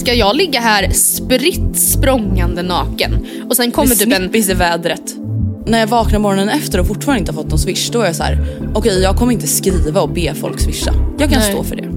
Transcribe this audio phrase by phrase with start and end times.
[0.00, 4.34] Ska jag ligga här spritt språngande naken och sen kommer typ en...
[4.34, 5.14] i vädret.
[5.66, 8.16] När jag vaknar morgonen efter och fortfarande inte har fått någon swish då är jag
[8.16, 10.94] så här: okej okay, jag kommer inte skriva och be folk swisha.
[11.18, 11.52] Jag kan Nej.
[11.52, 11.88] stå för det.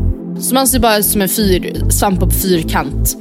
[0.41, 3.17] Så man ser bara som en fyr, svamp på fyrkant.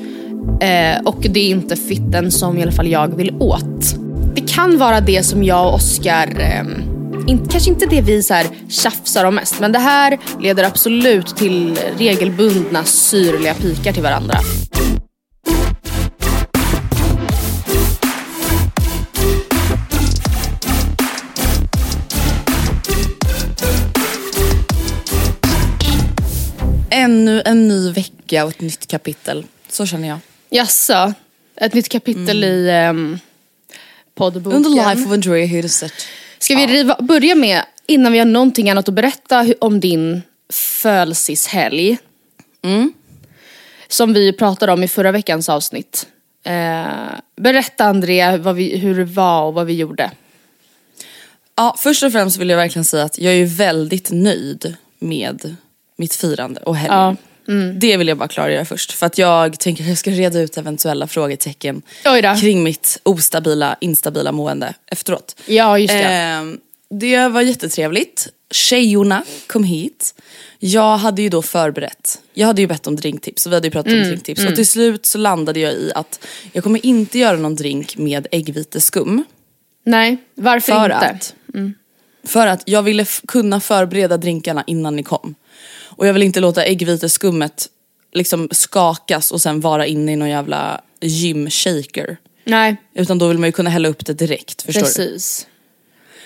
[0.61, 3.97] Eh, och det är inte fitten som i alla fall jag vill åt.
[4.35, 8.35] Det kan vara det som jag och Oskar, eh, in, kanske inte det vi så
[8.35, 14.39] här tjafsar om mest, men det här leder absolut till regelbundna syrliga pikar till varandra.
[27.03, 29.45] Ännu en ny vecka och ett nytt kapitel.
[29.69, 30.19] Så känner jag.
[30.51, 31.15] Jaså,
[31.57, 33.19] ett nytt kapitel i um,
[34.15, 34.57] poddboken.
[34.57, 35.95] Under Life of Andrea Hiddeseth.
[36.39, 41.99] Ska vi riva, börja med, innan vi har någonting annat att berätta om din födelsehelg.
[42.63, 42.93] Mm.
[43.89, 46.07] Som vi pratade om i förra veckans avsnitt.
[46.45, 46.85] Eh,
[47.37, 50.11] berätta Andrea vad vi, hur det var och vad vi gjorde.
[51.57, 55.57] Ja, först och främst vill jag verkligen säga att jag är väldigt nöjd med
[56.03, 57.17] mitt firande och helgen.
[57.47, 57.79] Ja, mm.
[57.79, 58.93] Det vill jag bara klargöra först.
[58.93, 61.83] För att jag tänker att jag ska reda ut eventuella frågetecken
[62.41, 65.37] kring mitt ostabila, instabila mående efteråt.
[65.47, 66.03] Ja, just det.
[66.03, 68.29] Ehm, det var jättetrevligt.
[68.51, 70.15] Tjejorna kom hit.
[70.59, 72.21] Jag hade ju då förberett.
[72.35, 74.45] Jag hade ju bett om drinktips och vi hade ju pratat Mm, om drinktips.
[74.47, 78.27] Och till slut så landade jag i att jag kommer inte göra någon drink med
[78.31, 79.25] äggviteskum.
[79.85, 80.97] Nej, varför För inte?
[80.97, 81.35] att,
[82.25, 85.35] för att jag ville kunna förbereda drinkarna innan ni kom.
[85.97, 87.69] Och jag vill inte låta äggviteskummet
[88.13, 92.17] liksom skakas och sen vara inne i någon jävla gymshaker.
[92.45, 94.63] Nej, Utan då vill man ju kunna hälla upp det direkt.
[94.63, 94.87] Förstår du?
[94.87, 95.47] precis.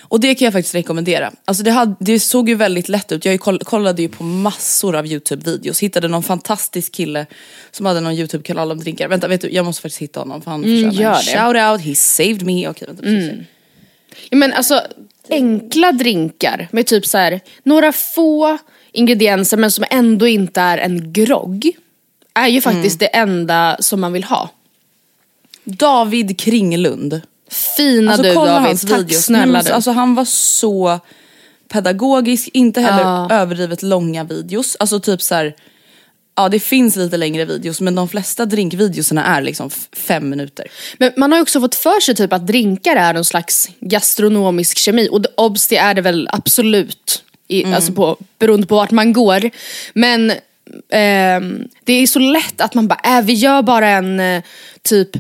[0.09, 1.33] Och det kan jag faktiskt rekommendera.
[1.45, 3.25] Alltså det, hade, det såg ju väldigt lätt ut.
[3.25, 5.81] Jag kollade ju på massor av YouTube-videos.
[5.83, 7.27] Hittade någon fantastisk kille
[7.71, 9.09] som hade någon YouTube-kanal om drinkar.
[9.09, 11.61] Vänta, vet du, jag måste faktiskt hitta honom för han Mm, förtjänar gör en det.
[11.63, 12.69] shout out, he saved me.
[12.69, 13.45] Okej, vänta, mm.
[14.31, 14.83] Ja, men alltså
[15.31, 18.59] enkla drinkar med typ så här några få
[18.97, 21.71] ingredienser men som ändå inte är en grogg.
[22.35, 24.51] Är ju faktiskt det enda som man vill ha.
[25.65, 27.21] David Kringlund.
[27.77, 29.11] Fina Alltså du kolla David, hans tack videos.
[29.11, 29.71] Nej, snälla du.
[29.71, 31.01] Alltså han var så
[31.69, 33.29] pedagogisk, inte heller Ja.
[33.31, 34.77] överdrivet långa videos.
[34.81, 35.55] Alltså typ så här.
[36.39, 40.67] Ja det finns lite längre videos men de flesta drinkvideosarna är liksom fem minuter.
[40.99, 44.79] Men man har ju också fått för sig typ att drinkar är någon slags gastronomisk
[44.79, 47.23] kemi och obs det är det väl absolut.
[47.49, 47.75] I, Mm.
[47.75, 49.51] Alltså på, beroende på vart man går.
[49.95, 50.33] Men
[50.91, 54.43] ehm, det är så lätt att man bara, äh, vi gör bara en eh,
[54.83, 55.11] typ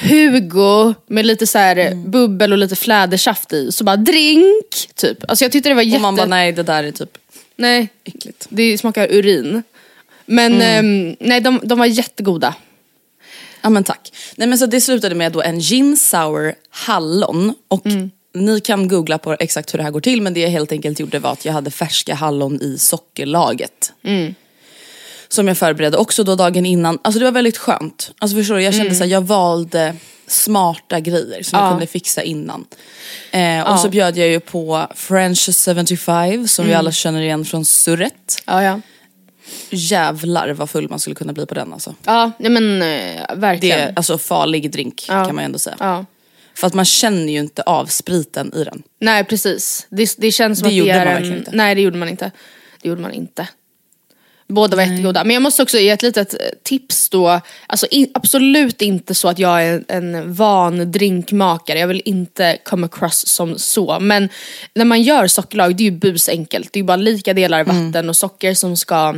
[0.00, 2.10] Hugo med lite så här Mm.
[2.10, 3.72] bubbel och lite flädersaft i.
[3.72, 5.30] Så bara drink, typ.
[5.30, 5.96] Alltså jag tyckte det var jätte...
[5.96, 7.18] Och man bara nej det där är typ
[7.56, 8.46] nej, äckligt.
[8.48, 9.62] det smakar urin.
[10.26, 10.86] Men Mm.
[11.10, 12.54] ehm, nej, de, de var jättegoda.
[13.62, 14.12] Ja men tack.
[14.36, 17.82] Nej men så det slutade med då en gin sour hallon och
[18.34, 21.00] ni kan googla på exakt hur det här går till men det jag helt enkelt
[21.00, 23.92] gjorde var att jag hade färska hallon i sockerlaget.
[25.28, 26.98] Som jag förberedde också då dagen innan.
[27.02, 28.10] Alltså det var väldigt skönt.
[28.18, 29.96] Alltså förstår du, jag kände så här, jag valde
[30.26, 31.64] smarta grejer som Ja.
[31.64, 32.64] jag kunde fixa innan.
[33.30, 36.70] Eh, och så bjöd jag ju på French 75 som Mm.
[36.72, 38.42] vi alla känner igen från Surret.
[38.46, 38.80] Ja, ja.
[39.70, 41.94] Jävlar vad full man skulle kunna bli på den alltså.
[42.04, 43.78] Ja, nej men eh, Det verkligen.
[43.80, 45.24] är alltså farlig drink Ja.
[45.24, 45.76] kan man ju ändå säga.
[46.56, 48.82] För att man känner ju inte av spriten i den.
[49.00, 49.86] Nej precis.
[49.90, 51.36] Det, det känns som Det att det är man en...
[51.38, 51.50] inte.
[51.54, 52.30] Nej det gjorde man inte.
[52.82, 53.48] Det gjorde man inte.
[54.48, 55.24] Båda var jättegoda.
[55.24, 57.40] Men jag måste också ge ett litet eh, tips då.
[57.66, 61.78] Alltså in, absolut inte så att jag är en, en van drinkmakare.
[61.78, 64.00] Jag vill inte come across som så.
[64.00, 64.28] Men
[64.74, 66.72] när man gör sockerlag, det är ju busenkelt.
[66.72, 67.86] Det är ju bara lika delar Mm.
[67.92, 69.14] vatten och socker som ska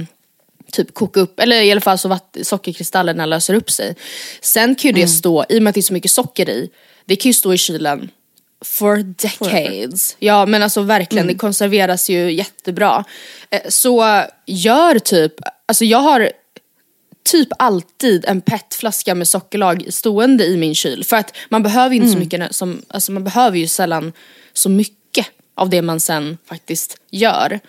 [0.73, 3.95] typ koka upp, eller i alla fall så vatt- sockerkristallerna löser upp sig.
[4.41, 5.09] Sen kan ju det Mm.
[5.09, 6.71] stå, i och med att det är så mycket socker i,
[7.07, 8.11] det kan ju stå i kylen
[8.65, 10.17] for decades.
[10.19, 11.35] Ja men alltså verkligen, Mm.
[11.35, 13.05] det konserveras ju jättebra.
[13.51, 15.33] Eh, Så gör typ,
[15.67, 16.31] alltså jag har
[17.25, 21.05] typ alltid en petflaska med sockerlag stående i min kyl.
[21.05, 22.13] För att man behöver inte Mm.
[22.15, 24.13] så mycket, som, alltså man behöver ju sällan
[24.53, 27.61] så mycket av det man sen faktiskt gör.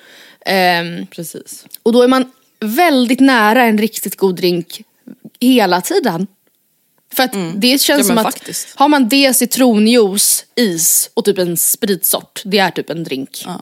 [0.46, 1.66] Ehm, Precis.
[1.84, 4.82] och då är man väldigt nära en riktigt god drink
[5.40, 6.28] hela tiden.
[7.14, 7.98] För att det känns Mm.
[8.00, 8.68] Ja, som att faktiskt.
[8.76, 13.44] har man det, citronjuice, is och typ en spritsort, det är typ en drink.
[13.46, 13.62] Ja.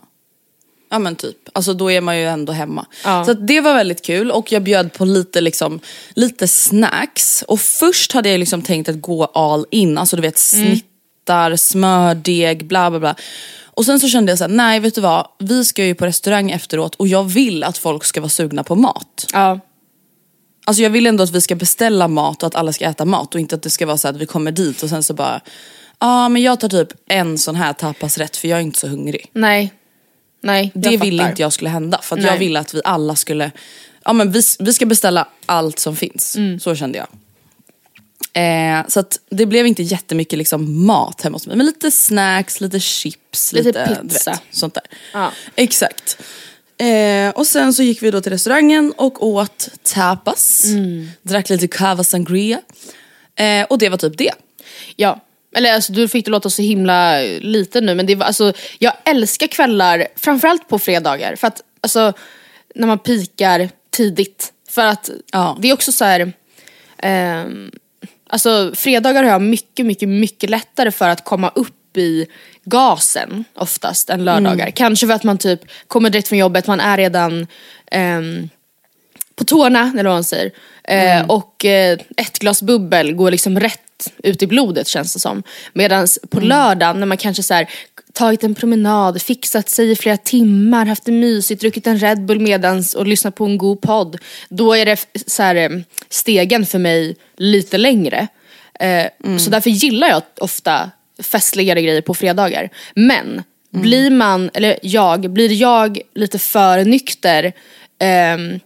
[0.90, 2.86] Ja men typ, alltså då är man ju ändå hemma.
[3.04, 3.26] Ja.
[3.26, 5.80] Så det var väldigt kul och jag bjöd på lite, liksom,
[6.16, 7.44] lite snacks.
[7.48, 10.66] Och först hade jag liksom tänkt att gå all in, alltså du vet Mm.
[10.76, 13.16] snittar, smördeg, bla bla bla.
[13.66, 16.06] Och sen så kände jag så här, nej vet du vad, vi ska ju på
[16.06, 19.28] restaurang efteråt och jag vill att folk ska vara sugna på mat.
[19.34, 19.60] Ja.
[20.68, 23.36] Alltså jag vill ändå att vi ska beställa mat och att alla ska äta mat
[23.36, 25.42] och inte att det ska vara så att vi kommer dit och sen så bara,
[25.46, 25.46] ja
[26.00, 29.30] ah, men jag tar typ en sån här tapasrätt för jag är inte så hungrig.
[29.34, 29.74] Nej.
[30.42, 31.30] Nej, jag Det ville fattar.
[31.32, 32.32] inte jag skulle hända för att Nej.
[32.32, 33.52] jag ville att vi alla skulle,
[34.06, 36.36] ja men vi, vi ska beställa allt som finns.
[36.36, 36.60] Mm.
[36.60, 37.08] Så kände jag.
[38.34, 41.58] Eh, så att det blev inte jättemycket liksom mat hemma hos mig.
[41.58, 44.32] Men lite snacks, lite chips, Lite lite, du pizza.
[44.32, 44.84] vet, sånt där.
[45.14, 45.32] Ja.
[45.56, 46.18] Exakt.
[46.78, 50.64] Eh, och sen så gick vi då till restaurangen och åt tapas.
[50.66, 51.08] Mm.
[51.22, 52.62] Drack lite cava sangria.
[53.36, 54.32] Eh, och det var typ det.
[54.96, 55.22] Ja.
[55.56, 58.94] Eller alltså, du fick det låta så himla lite nu men det var, alltså, jag
[59.06, 61.36] älskar kvällar, framförallt på fredagar.
[61.36, 62.14] För att alltså,
[62.76, 64.52] när man pikar tidigt.
[64.70, 65.58] För att Ja.
[65.62, 66.34] det är också så här.
[66.98, 67.72] ehm,
[68.30, 72.26] alltså fredagar har jag mycket, mycket, mycket lättare för att komma upp i
[72.66, 74.72] gasen oftast än lördagar.
[74.72, 77.48] Kanske för att man typ kommer direkt från jobbet, man är redan
[77.92, 78.50] ehm,
[79.36, 80.52] på tårna, eller vad man säger.
[80.84, 83.82] Eh, och eh, ett glas bubbel går liksom rätt
[84.24, 85.44] ut i blodet känns det som.
[85.74, 87.70] Medan på lördagen när man kanske så här,
[88.14, 92.40] tagit en promenad, fixat sig i flera timmar, haft det mysigt, druckit en Red Bull
[92.40, 94.18] medans och lyssnat på en god podd.
[94.50, 95.70] Då är det så här, eh,
[96.10, 98.28] stegen för mig lite längre.
[98.80, 99.06] Eh,
[99.38, 100.92] Så därför gillar jag ofta
[101.24, 102.70] festligare grejer på fredagar.
[102.96, 107.54] Men blir man, eller jag, blir jag lite för nykter
[108.00, 108.60] ehm,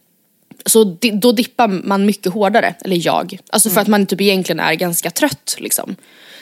[0.66, 3.38] så di- då dippar man mycket hårdare, eller jag.
[3.50, 5.96] Alltså för att man typ egentligen är ganska trött liksom.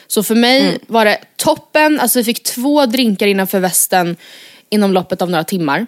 [0.06, 4.16] Så för mig var det toppen, alltså vi fick två drinkar innanför västen
[4.70, 5.86] inom loppet av några timmar.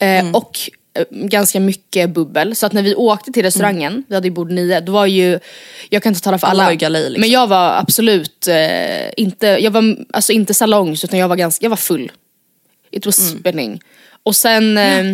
[0.00, 0.74] Eh, Och eh,
[1.10, 2.56] ganska mycket bubbel.
[2.56, 5.38] Så att när vi åkte till restaurangen, vi hade ju bord nio, då var ju,
[5.90, 7.20] jag kan inte tala för Alla alla, galej, liksom.
[7.20, 11.64] men jag var absolut eh, inte, jag var alltså inte salongs utan jag var ganska,
[11.64, 12.12] jag var full.
[12.90, 13.80] It was spinning.
[14.22, 15.06] Och sen eh,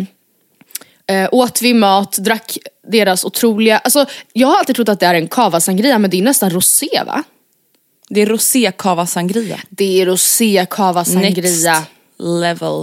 [1.07, 5.13] eh, åt vi mat, drack deras otroliga, alltså jag har alltid trott att det är
[5.13, 7.23] en cava sangria men det är nästan rosé va?
[8.09, 9.59] Det är rosé cava sangria.
[9.69, 11.73] Det är rosé cava sangria.
[11.73, 11.89] Next
[12.19, 12.81] level.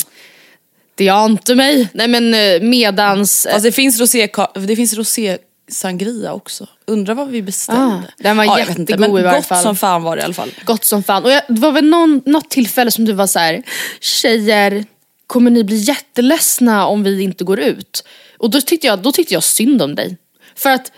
[0.97, 1.89] Det ante mig.
[1.93, 3.47] Nej men eh, medans...
[3.47, 5.39] eh, Fast det finns rosé, det finns rosé
[5.69, 6.67] sangria också.
[6.87, 7.83] Undrar vad vi beställde.
[7.83, 9.63] Ah, den var jag inte, jättegod men i varje gott fall.
[9.63, 10.51] som fan var det i alla fall.
[10.65, 11.25] Gott som fan.
[11.25, 13.63] Och jag, det var väl någon, något tillfälle som du var så här:
[14.01, 14.85] tjejer,
[15.27, 18.05] kommer ni bli jätteledsna om vi inte går ut?
[18.39, 20.17] Och då tyckte jag, då tyckte jag synd om dig.
[20.57, 20.93] För att,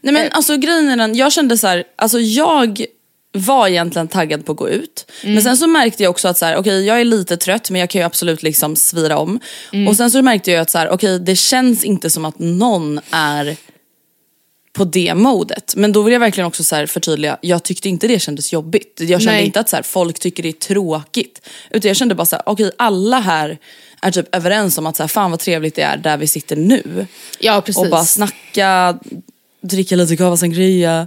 [0.00, 2.84] Nej men alltså grejen är den, jag kände så här, alltså jag
[3.32, 5.10] var egentligen taggad på att gå ut.
[5.24, 7.80] Men sen så märkte jag också att så här, okej jag är lite trött men
[7.80, 9.40] jag kan ju absolut liksom svira om.
[9.88, 13.00] Och sen så märkte jag att så här, okej det känns inte som att någon
[13.10, 13.56] är
[14.72, 15.74] på det modet.
[15.76, 19.00] Men då vill jag verkligen också så här förtydliga, jag tyckte inte det kändes jobbigt.
[19.00, 19.46] Jag kände Nej.
[19.46, 21.48] inte att så här, folk tycker det är tråkigt.
[21.70, 23.58] Utan jag kände bara så här, okej alla här
[24.02, 26.56] är typ överens om att så här, fan vad trevligt det är där vi sitter
[26.56, 27.06] nu.
[27.40, 27.82] ja precis.
[27.82, 28.98] Och bara snacka,
[29.62, 31.06] dricka lite cava sangria,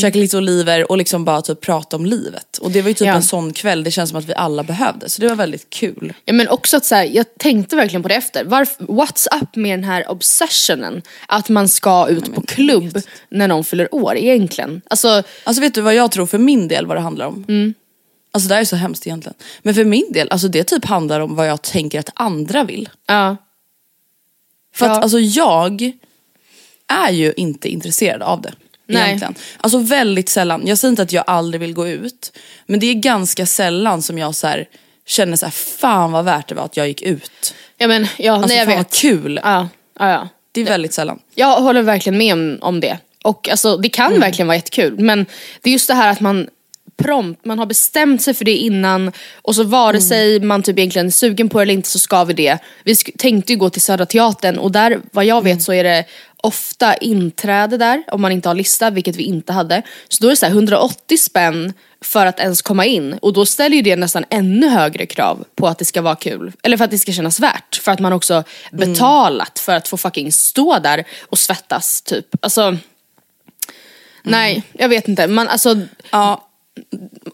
[0.00, 2.58] käka lite oliver och liksom bara typ prata om livet.
[2.58, 3.14] Och det var ju typ Ja.
[3.14, 5.08] en sån kväll det känns som att vi alla behövde.
[5.08, 6.12] Så det var väldigt kul.
[6.24, 8.44] Ja, men också att så här, jag tänkte verkligen på det efter.
[8.44, 11.02] Varf, what's up med den här obsessionen?
[11.28, 14.80] Att man ska ut på klubb när någon fyller år egentligen.
[14.90, 17.44] Alltså, Alltså vet du vad jag tror för min del vad det handlar om?
[17.48, 17.74] Mm.
[18.32, 19.34] Alltså det här är så hemskt egentligen.
[19.62, 22.88] Men för min del, alltså det typ handlar om vad jag tänker att andra vill.
[23.06, 23.36] ja.
[24.74, 24.92] För Ja.
[24.96, 25.92] att alltså jag
[26.88, 28.52] är ju inte intresserad av det.
[28.86, 29.02] Nej.
[29.06, 29.34] Egentligen.
[29.60, 30.62] Alltså väldigt sällan.
[30.66, 32.32] Jag säger inte att jag aldrig vill gå ut.
[32.66, 34.68] Men det är ganska sällan som jag så här,
[35.06, 37.54] känner så här, fan vad värt det var att jag gick ut.
[37.78, 38.94] Ja men, ja, Alltså nej, jag fan vad vet.
[38.94, 39.40] kul.
[39.44, 39.68] Ja,
[39.98, 40.28] ja, ja.
[40.52, 41.18] Det är väldigt sällan.
[41.34, 42.98] Jag håller verkligen med om, om det.
[43.24, 44.20] Och alltså, det kan Mm.
[44.20, 44.98] verkligen vara jättekul.
[44.98, 45.26] Men
[45.62, 46.48] det är just det här att man
[47.02, 50.00] prompt, man har bestämt sig för det innan och så vare Mm.
[50.08, 52.58] sig man typ egentligen är sugen på det eller inte så ska vi det.
[52.84, 55.44] Vi tänkte ju gå till Södra Teatern och där vad jag Mm.
[55.56, 56.04] vet så är det
[56.42, 59.82] ofta inträde där om man inte har lista, vilket vi inte hade.
[60.08, 63.46] Så då är det så här 180 spänn för att ens komma in och då
[63.46, 66.52] ställer ju det nästan ännu högre krav på att det ska vara kul.
[66.62, 67.76] Eller för att det ska kännas värt.
[67.82, 68.92] För att man också Mm.
[68.92, 72.26] betalat för att få fucking stå där och svettas typ.
[72.40, 72.76] Alltså,
[74.22, 75.26] nej jag vet inte.
[75.26, 75.76] Man, alltså,
[76.10, 76.44] Ja,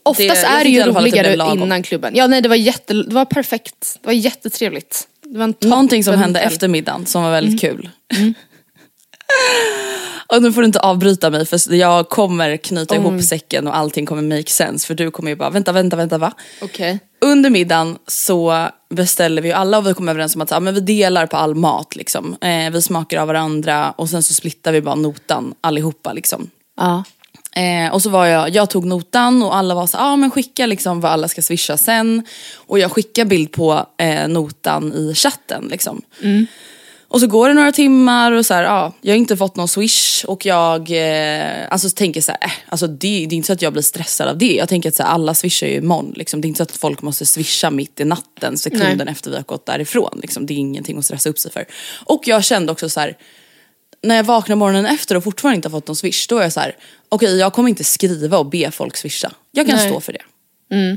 [0.02, 1.62] oftast Det- är det ju det roligare lagom.
[1.62, 2.12] innan klubben.
[2.16, 3.98] Ja nej det var, jätte, det var perfekt.
[4.02, 5.08] Det var jättetrevligt.
[5.22, 7.76] Det var en Någonting som hände efter middagen som var väldigt Mm.
[7.76, 7.90] kul.
[10.26, 14.06] Och nu får du inte avbryta mig för jag kommer knyta ihop säcken och allting
[14.06, 16.32] kommer make sense för du kommer ju bara vänta, vänta, vänta va?
[16.62, 16.98] Okej.
[17.20, 20.74] Under middagen så beställer vi ju alla och vi kommer överens om att så, men
[20.74, 22.36] vi delar på all mat liksom.
[22.40, 26.50] Eh, vi smakar av varandra och sen så splittar vi bara notan allihopa liksom.
[26.76, 27.04] Ja.
[27.56, 30.30] Eh, och så var jag, jag tog notan och alla var så ja ah, men
[30.30, 32.26] skicka liksom vad alla ska swisha sen.
[32.54, 36.02] Och jag skickar bild på eh, notan i chatten liksom.
[37.14, 39.68] Och så går det några timmar och så här, ja, jag har inte fått någon
[39.68, 43.52] swish och jag eh, alltså, tänker så här, äh, alltså, det, det är inte så
[43.52, 44.54] att jag blir stressad av det.
[44.54, 46.12] Jag tänker att så här, alla swishar ju imorgon.
[46.16, 46.40] Liksom.
[46.40, 49.08] Det är inte så att folk måste swisha mitt i natten sekunden Nej.
[49.08, 50.18] efter vi har gått därifrån.
[50.22, 50.46] Liksom.
[50.46, 51.64] Det är ingenting att stressa upp sig för.
[52.04, 53.16] Och jag kände också så här,
[54.02, 56.52] när jag vaknar morgonen efter och fortfarande inte har fått någon swish, då är jag
[56.52, 56.76] så här:
[57.08, 59.32] okej jag kommer inte skriva och be folk swisha.
[59.52, 59.88] Jag kan Nej.
[59.88, 60.22] stå för det.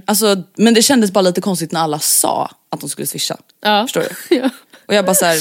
[0.06, 3.38] Alltså, men det kändes bara lite konstigt när alla sa att de skulle swisha.
[3.62, 3.84] Ja.
[3.84, 4.36] Förstår du?
[4.36, 4.50] Ja.
[4.88, 5.38] Och jag bara så här,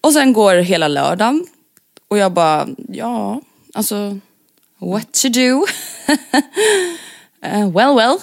[0.00, 1.46] Och sen går hela lördagen
[2.08, 3.40] och jag bara, ja,
[3.74, 4.18] alltså
[4.80, 5.66] what to do?
[7.44, 8.18] Eh, well well.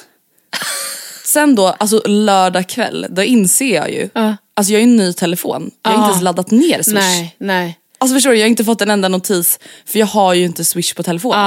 [1.26, 4.10] Sen då, alltså lördag kväll, då inser jag ju,
[4.54, 5.72] alltså jag har ju en ny telefon.
[5.84, 6.94] Jag har inte ens laddat ner Swish.
[6.94, 7.80] Nej, nej.
[7.98, 10.64] Alltså förstår du, jag har inte fått en enda notis för jag har ju inte
[10.66, 11.40] Swish på telefonen.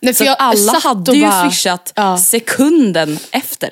[0.00, 3.70] Nej, för jag alla hade ju bara- swishat sekunden efter.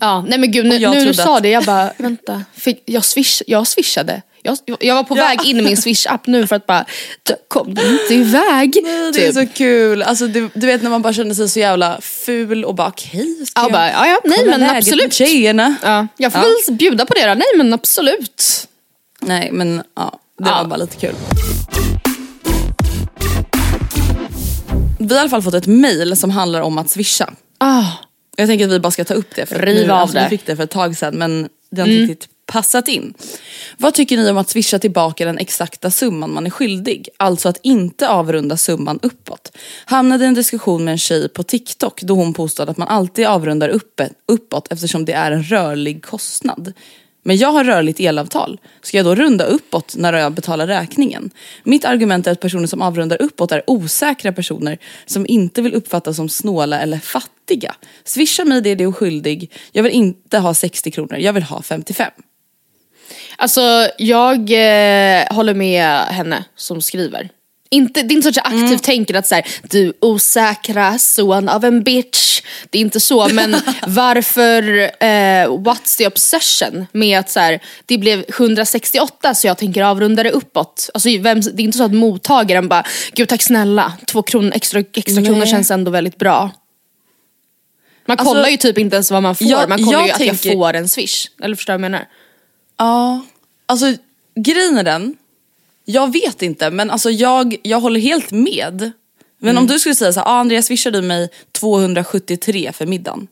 [0.00, 2.42] Ja, nej men gud nu, nu du sa att- det, jag bara vänta.
[2.54, 4.22] Fick, jag, swish, jag swishade.
[4.42, 5.22] Jag, jag var på Ja.
[5.24, 6.84] väg in i min swish-app nu för att bara,
[7.22, 8.72] "Du, kom du inte iväg?
[8.72, 9.34] Det är typ.
[9.34, 10.02] så kul.
[10.02, 13.46] Alltså, du, du vet när man bara känner sig så jävla ful och bara okej,
[13.46, 15.12] ska Ja, bara, ja, ja, nej men absolut.
[15.12, 15.74] tjejerna?
[15.82, 16.48] Ja, jag får Ja.
[16.66, 17.34] väl bjuda på det då.
[17.34, 18.66] Nej men absolut.
[19.20, 20.56] Nej men ja, det Ja.
[20.62, 21.14] var bara lite kul.
[24.98, 27.30] Vi har i alla fall fått ett mail som handlar om att swisha.
[27.58, 27.84] Ah.
[28.36, 29.46] Jag tänker att vi bara ska ta upp det.
[29.46, 30.20] För Riv nu, av alltså, det.
[30.20, 30.30] Mm.
[30.30, 33.14] Vi fick det för ett tag sedan men det har inte riktigt passat in.
[33.78, 37.08] Vad tycker ni om att swisha tillbaka den exakta summan man är skyldig?
[37.16, 39.56] Alltså att inte avrunda summan uppåt.
[39.84, 43.26] Hamnade i en diskussion med en tjej på TikTok då hon påstod att man alltid
[43.26, 46.72] avrundar uppe, uppåt eftersom det är en rörlig kostnad.
[47.22, 48.60] Men jag har rörligt elavtal.
[48.82, 51.30] Ska jag då runda uppåt när jag betalar räkningen?
[51.64, 56.16] Mitt argument är att personer som avrundar uppåt är osäkra personer som inte vill uppfattas
[56.16, 57.39] som snåla eller fattiga.
[58.04, 59.52] Swisha mig det du är skyldig.
[59.72, 62.10] Jag vill inte ha 60 kronor, jag vill ha 55.
[63.36, 67.30] Alltså jag eh, håller med henne som skriver.
[67.72, 71.48] Inte, det är inte så att jag aktivt tänker att så här, du osäkra son
[71.48, 72.42] av en bitch.
[72.70, 77.98] Det är inte så men varför, eh, what's the obsession med att så här, det
[77.98, 80.90] blev 168 så jag tänker avrunda det uppåt.
[80.94, 84.82] Alltså, vem, det är inte så att mottagaren bara, gud tack snälla, två kronor, extra,
[84.94, 86.50] extra kronor känns ändå väldigt bra.
[88.10, 90.12] Man Alltså, kollar ju typ inte ens vad man får, jag- man kollar jag ju
[90.12, 91.26] att jag tänker- får en swish.
[91.42, 92.06] Eller förstår du vad jag menar?
[92.78, 93.20] Ja,
[93.66, 93.86] alltså
[94.34, 95.16] grejen är den.
[95.84, 98.92] Jag vet inte men alltså jag, jag håller helt med.
[99.38, 103.28] Men om du skulle säga så här, ah, Andreas swishar du mig 273 för middagen.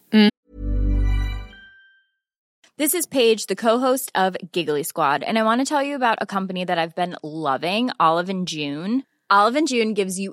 [2.78, 6.18] This is Paige, the co-host of Giggly Squad, and I want to tell you about
[6.22, 9.02] a company that I've been loving, Olive and June.
[9.32, 10.32] Olive and June gives you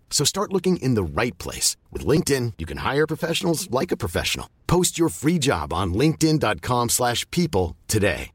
[0.11, 1.77] So start looking in the right place.
[1.91, 4.47] With LinkedIn, you can hire professionals like a professional.
[4.67, 8.31] Post your free job on linkedin.com slash people today.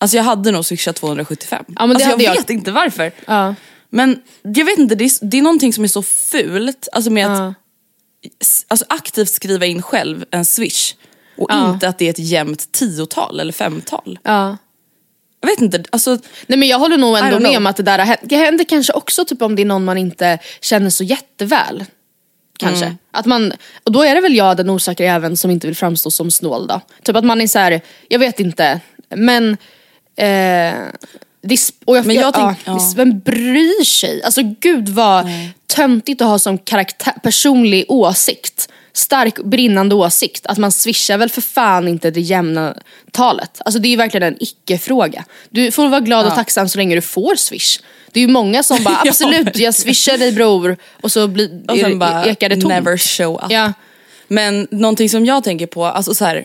[0.00, 1.64] Alltså jag hade nog swishat 275.
[1.68, 2.40] Ja, men det alltså jag jag.
[2.40, 3.12] vet inte varför.
[3.26, 3.54] Ja.
[3.90, 6.88] Men jag vet inte, det är, det är någonting som är så fult.
[6.92, 7.54] Alltså med att Ja.
[8.40, 10.94] s- alltså aktivt skriva in själv en swish.
[11.38, 11.70] Och Ja.
[11.74, 14.18] inte att det är ett jämnt tiotal eller femtal.
[14.22, 14.56] Ja.
[15.40, 17.98] Jag vet inte, alltså Nej men jag håller nog ändå med om att det där
[17.98, 18.20] har hänt.
[18.22, 21.84] Det händer kanske också typ om det är någon man inte känner så jätteväl.
[22.58, 22.84] Kanske.
[22.84, 22.98] Mm.
[23.10, 23.52] Att man,
[23.84, 26.66] och då är det väl jag den osäkra även som inte vill framstå som snål
[26.66, 26.80] då.
[27.02, 29.56] Typ att man är så här, jag vet inte, men...
[30.16, 30.74] Eh,
[31.40, 32.92] det, och jag, Men jag jag, tänk- ja, ja.
[32.96, 34.22] Vem bryr sig?
[34.22, 35.26] Alltså gud vad
[35.66, 38.68] töntigt att ha som karaktär, personlig åsikt.
[38.92, 40.46] Stark brinnande åsikt.
[40.46, 42.74] Att man swishar väl för fan inte det jämna
[43.12, 43.60] talet.
[43.64, 45.24] Alltså det är ju verkligen en icke-fråga.
[45.50, 47.78] Du får vara glad och tacksam så länge du får swish.
[48.12, 51.78] Det är ju många som bara absolut jag swishar dig bror och så blir, och
[51.78, 52.68] sen bara ekar det tomt.
[52.68, 53.50] never show up.
[53.50, 53.72] Ja.
[54.28, 56.44] Men någonting som jag tänker på, alltså så här.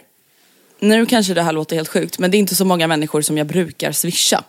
[0.79, 3.38] Nu kanske det här låter helt sjukt men det är inte så många människor som
[3.38, 4.43] jag brukar swisha.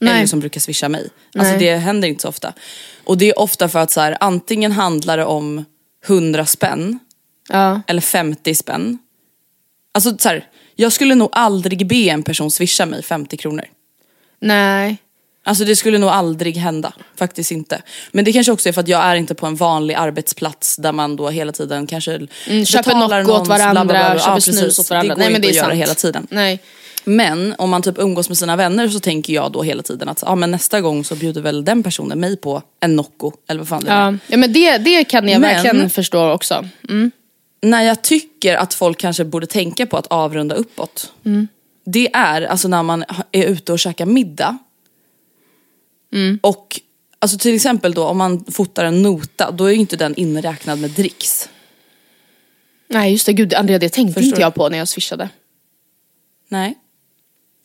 [0.00, 0.16] Nej.
[0.16, 1.10] Eller som brukar swisha mig.
[1.38, 1.60] Alltså Nej.
[1.60, 2.52] det händer inte så ofta.
[3.04, 5.64] Och det är ofta för att så här, antingen handlar det om
[6.06, 6.98] 100 spänn
[7.48, 7.80] Ja.
[7.86, 8.98] eller 50 spänn.
[9.94, 13.64] Alltså så här, jag skulle nog aldrig be en person swisha mig 50 kronor.
[14.40, 14.96] Nej.
[15.44, 17.82] Alltså det skulle nog aldrig hända, faktiskt inte.
[18.12, 20.92] Men det kanske också är för att jag är inte på en vanlig arbetsplats där
[20.92, 22.14] man då hela tiden kanske
[22.46, 24.78] Mm, köper Nocco åt någons bla, bla, varandra, bla, köper Ja, snus precis.
[24.78, 25.14] åt varandra.
[25.14, 26.26] Det går Nej, men inte det är att göra hela tiden.
[26.30, 26.60] Nej.
[27.04, 30.22] Men om man typ umgås med sina vänner så tänker jag då hela tiden att
[30.26, 33.68] ah, men nästa gång så bjuder väl den personen mig på en Nocco eller vad
[33.68, 34.04] fan det är.
[34.10, 34.14] Ja.
[34.26, 36.68] ja men det, det kan jag Men- verkligen förstå också.
[36.88, 37.10] Mm.
[37.62, 41.12] När jag tycker att folk kanske borde tänka på att avrunda uppåt.
[41.24, 41.48] Mm.
[41.84, 44.58] Det är alltså när man är ute och käkar middag.
[46.12, 46.38] Mm.
[46.42, 46.80] Och
[47.18, 50.78] alltså till exempel då om man fotar en nota, då är ju inte den inräknad
[50.78, 51.48] med dricks.
[52.88, 55.28] Nej just det, gud Andrea det tänkte Förstår inte jag på när jag swishade.
[56.48, 56.78] Nej.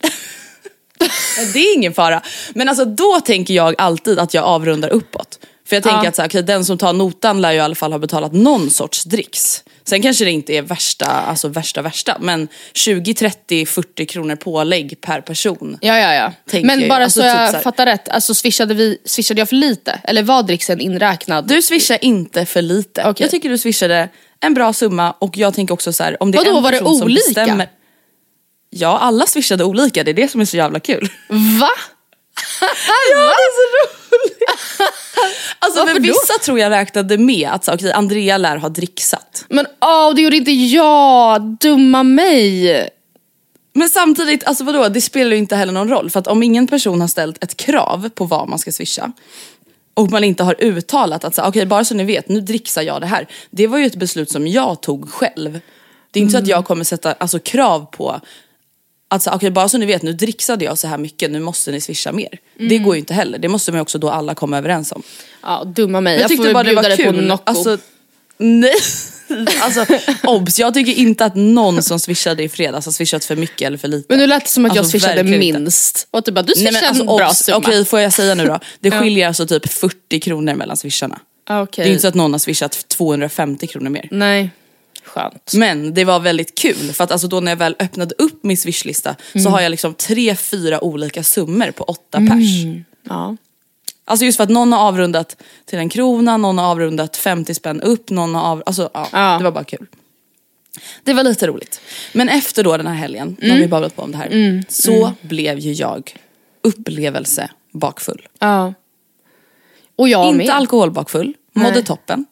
[1.54, 2.22] det är ingen fara.
[2.54, 5.40] Men alltså då tänker jag alltid att jag avrundar uppåt.
[5.66, 6.10] För jag tänker Ja.
[6.10, 8.70] att så här, den som tar notan lär ju i alla fall ha betalat någon
[8.70, 9.64] sorts dricks.
[9.84, 12.17] Sen kanske det inte är värsta, alltså värsta värsta.
[12.20, 15.78] Men 20, 30, 40 kronor pålägg per person.
[15.82, 16.62] Ja ja ja.
[16.63, 19.56] Men bara Alltså, så typ jag så fattar rätt, alltså swishade, vi, swishade jag för
[19.56, 20.00] lite?
[20.04, 21.48] Eller var dricksen inräknad?
[21.48, 23.02] Du swishar inte för lite.
[23.06, 23.24] Okej.
[23.24, 26.38] Jag tycker du swishade en bra summa och jag tänker också så här, om det
[26.38, 27.22] är Vadå, en var det som olika?
[27.26, 27.70] bestämmer.
[28.70, 30.04] Ja, alla swishade olika.
[30.04, 31.10] Det är det som är så jävla kul.
[31.30, 31.70] Va?
[32.62, 32.67] Ja,
[33.17, 34.01] det är så roligt.
[35.60, 36.08] Alltså Varför för då?
[36.08, 39.45] vissa tror jag räknade med att så, okej, Andrea lär ha dricksat.
[39.50, 41.41] Men åh, det gjorde inte jag!
[41.41, 42.89] Dumma mig!
[43.74, 46.10] Men samtidigt, alltså vadå, det spelar ju inte heller någon roll.
[46.10, 49.12] För att om ingen person har ställt ett krav på vad man ska swisha
[49.93, 53.02] och man inte har uttalat att så, okej bara så ni vet, nu dricksar jag
[53.02, 53.28] det här.
[53.50, 55.60] Det var ju ett beslut som jag tog själv.
[56.12, 58.21] Det är inte så att jag kommer sätta alltså, krav på
[59.12, 61.71] att så, okej bara så ni vet, nu dricksade jag så här mycket, nu måste
[61.71, 62.30] ni swisha mer.
[62.58, 65.04] Det går ju inte heller, det måste man ju också då alla komma överens om.
[65.43, 66.13] Ja, dumma mig.
[66.13, 67.26] Jag, Jag, får tyckte väl bara det var på kul.
[67.28, 67.43] Nocco.
[67.45, 67.78] Alltså,
[68.38, 68.74] nej.
[69.62, 69.86] Alltså
[70.24, 73.78] obs, jag tycker inte att någon som swishade i fredags har swishat för mycket eller
[73.78, 74.06] för lite.
[74.10, 75.60] Men nu lät det som att jag Alltså, swishade verkligen inte.
[75.60, 76.08] minst.
[76.12, 77.58] Och att du bara, du Nej, swishade men alltså, en bra summa.
[77.58, 78.60] Okej, får jag säga nu då?
[78.80, 81.19] Det skiljer alltså typ 40 kronor mellan swisharna.
[81.47, 81.84] Ah, okej.
[81.84, 84.08] Det är inte så att någon har swishat 250 kronor mer.
[84.12, 84.50] Nej.
[85.13, 85.54] Skönt.
[85.56, 88.58] Men det var väldigt kul för att alltså då när jag väl öppnade upp min
[88.58, 92.65] swishlista så har jag liksom tre, fyra olika summor på åtta pers.
[93.10, 93.38] Ja.
[94.06, 97.82] Alltså just för att någon har avrundat till en krona, någon har avrundat 50 spänn
[97.82, 99.38] upp, någon har av, alltså ja, Ja.
[99.38, 99.88] det var bara kul.
[101.04, 101.82] Det var lite roligt.
[102.13, 105.12] Men efter då den här helgen, nu har vi babblat på om det här, så
[105.21, 106.15] blev ju jag
[106.63, 108.28] upplevelse bakfull.
[108.39, 108.74] ja.
[109.95, 110.50] Och jag Inte med.
[110.50, 111.84] alkoholbakfull, mådde Nej.
[111.84, 112.26] toppen.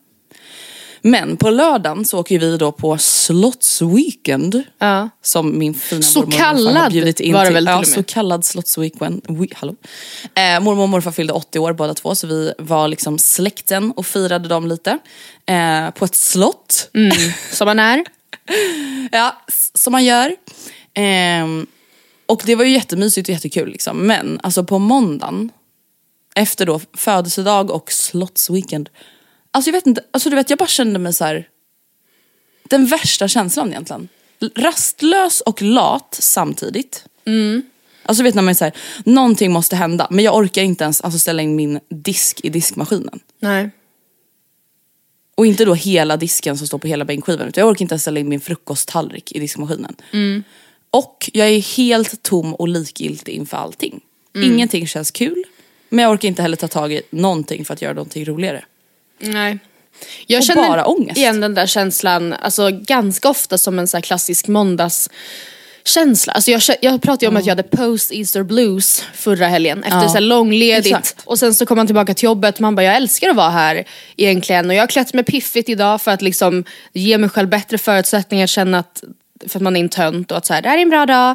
[1.01, 4.63] Men på lördagen så åker vi då på slottsweekend.
[4.77, 5.09] Ja.
[5.21, 7.71] Som min fina Så mormor och morfar har kallad bjudit in var det väl till
[7.71, 9.25] ja, så kallad slottsweekend.
[9.27, 9.75] We, hallå.
[10.35, 14.05] Eh, mormor och morfar fyllde 80 år båda två så vi var liksom släkten och
[14.05, 14.99] firade dem lite.
[15.45, 16.89] Eh, på ett slott.
[17.51, 18.03] Som man är.
[19.12, 19.38] Ja,
[19.73, 20.35] som man gör.
[20.93, 21.67] Ehm,
[22.25, 23.97] och det var ju jättemysigt och jättekul liksom.
[23.97, 25.51] Men alltså på måndagen,
[26.35, 28.89] efter då födelsedag och slottsweekend.
[29.51, 31.47] Alltså jag vet inte, alltså du vet jag bara kände mig så här.
[32.63, 34.07] Den värsta känslan egentligen.
[34.55, 37.05] Rastlös och lat samtidigt.
[38.03, 38.73] Alltså vet när man är så här,
[39.05, 43.19] någonting måste hända men jag orkar inte ens alltså, ställa in min disk i diskmaskinen.
[43.39, 43.69] Nej.
[45.35, 48.01] Och inte då hela disken som står på hela bänkskivan utan jag orkar inte ens
[48.01, 49.95] ställa in min frukosttallrik i diskmaskinen.
[50.91, 54.01] Och jag är helt tom och likgiltig inför allting.
[54.35, 55.43] Ingenting känns kul.
[55.89, 58.65] Men jag orkar inte heller ta tag i någonting för att göra någonting roligare.
[59.19, 59.60] Nej.
[60.27, 61.17] Jag Och känner bara ångest.
[61.17, 66.34] igen den där känslan alltså, ganska ofta som en så klassisk måndagskänsla.
[66.34, 70.10] Alltså, jag, jag pratade ju om att jag hade post-Easter blues förra helgen efter Ja.
[70.10, 70.86] så långledigt.
[70.97, 71.21] Exakt.
[71.25, 73.84] Och sen så kom man tillbaka till jobbet man bara jag älskar att vara här
[74.17, 74.69] egentligen.
[74.69, 78.43] Och jag har klätt mig piffigt idag för att liksom ge mig själv bättre förutsättningar
[78.43, 79.03] att känna att
[79.47, 81.05] för att man är en tönt och att så här, det här är en bra
[81.05, 81.29] dag.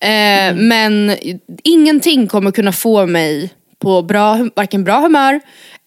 [0.00, 1.16] Eh, Men
[1.64, 5.40] ingenting kommer kunna få mig på bra, varken bra humör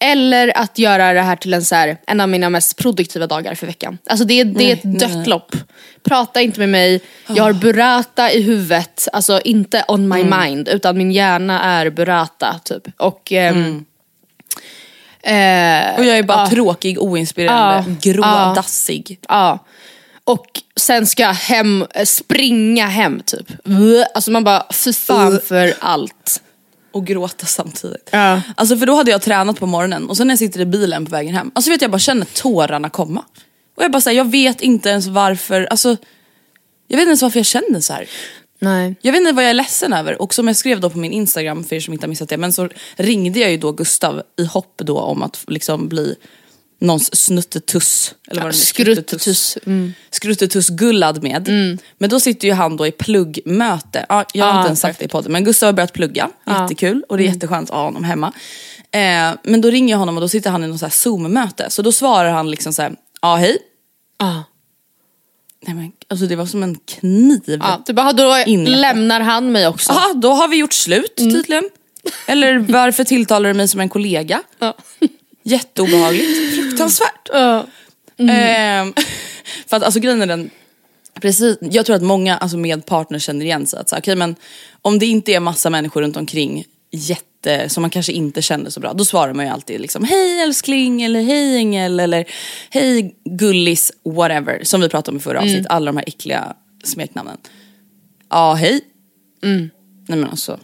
[0.03, 3.55] eller att göra det här till en, så här, en av mina mest produktiva dagar
[3.55, 3.97] för veckan.
[4.09, 5.27] Alltså det, är- det är ett nej, dött nej.
[5.27, 5.55] lopp.
[6.03, 10.97] Prata inte med mig, jag har burrata i huvudet, alltså inte on my mind utan
[10.97, 12.83] min hjärna är burrata typ.
[12.97, 13.85] Och, ehm,
[15.23, 16.49] eh, Och jag är bara ja.
[16.49, 17.95] tråkig, oinspirerande, Ja.
[18.13, 18.53] grå, Ja.
[18.55, 19.19] dassig.
[19.27, 19.59] Ja.
[20.25, 23.47] Och sen ska jag hem, eh, springa hem typ.
[24.13, 26.41] Alltså man bara, fy fan för allt.
[26.93, 28.10] Och gråta samtidigt.
[28.12, 28.41] Ja.
[28.56, 31.06] Alltså för då hade jag tränat på morgonen och sen när jag sitter i bilen
[31.06, 31.51] på vägen hem.
[31.56, 33.25] Alltså vet jag bara känner tårarna komma.
[33.75, 35.97] Och jag bara säger jag vet inte ens varför, alltså.
[36.88, 38.08] Jag vet inte ens varför jag känner så här.
[38.60, 38.95] Nej.
[39.01, 41.12] Jag vet inte vad jag är ledsen över och som jag skrev då på min
[41.12, 42.38] Instagram för er som inte har missat det.
[42.38, 46.15] Men så ringde jag ju då Gustav i hopp då om att liksom bli
[46.84, 48.15] någons snuttetuss.
[48.28, 49.58] Eller vad är, Skruttetuss.
[49.65, 49.93] Mm.
[50.12, 51.50] Skruttetuss-gullad med.
[51.98, 54.06] Men då sitter ju han då i pluggmöte.
[54.10, 56.30] Ja, jag har Ah, inte ens sagt det i podden men Gustav har börjat plugga.
[56.48, 58.34] Jättekul och det är jätteskönt att ha honom hemma.
[58.91, 61.69] Eh, men då ringer jag honom och då sitter han i något så här zoom-möte.
[61.69, 63.58] Så då svarar han liksom så här, ja hej.
[64.19, 64.43] Ja.
[65.67, 67.41] Nej, men, alltså det var som en kniv.
[67.46, 68.78] Ja, du bara, då Inlägg.
[68.78, 69.93] lämnar han mig också.
[69.93, 71.69] Jaha, då har vi gjort slut tydligen.
[72.28, 74.41] Eller varför tilltalar du mig som en kollega?
[74.60, 74.78] Ja.
[75.43, 76.56] Jätteobehagligt.
[76.56, 77.29] Fruktansvärt.
[77.34, 77.65] Ja.
[78.17, 78.93] Ehm,
[79.67, 80.49] för att alltså grejen är den,
[81.21, 83.79] precis, jag tror att många alltså med partner känner igen sig.
[83.79, 84.36] Att, så, okej, men
[84.82, 88.79] om det inte är massa människor runt omkring jätte, som man kanske inte känner så
[88.79, 88.93] bra.
[88.93, 92.25] Då svarar man ju alltid liksom hej älskling eller hej ängel eller
[92.69, 94.63] hej gullis whatever.
[94.63, 96.53] Som vi pratade om i förra avsnittet, alla de här äckliga
[96.84, 97.38] smeknamnen.
[98.29, 98.82] Ja hej.
[100.08, 100.60] Nej men alltså,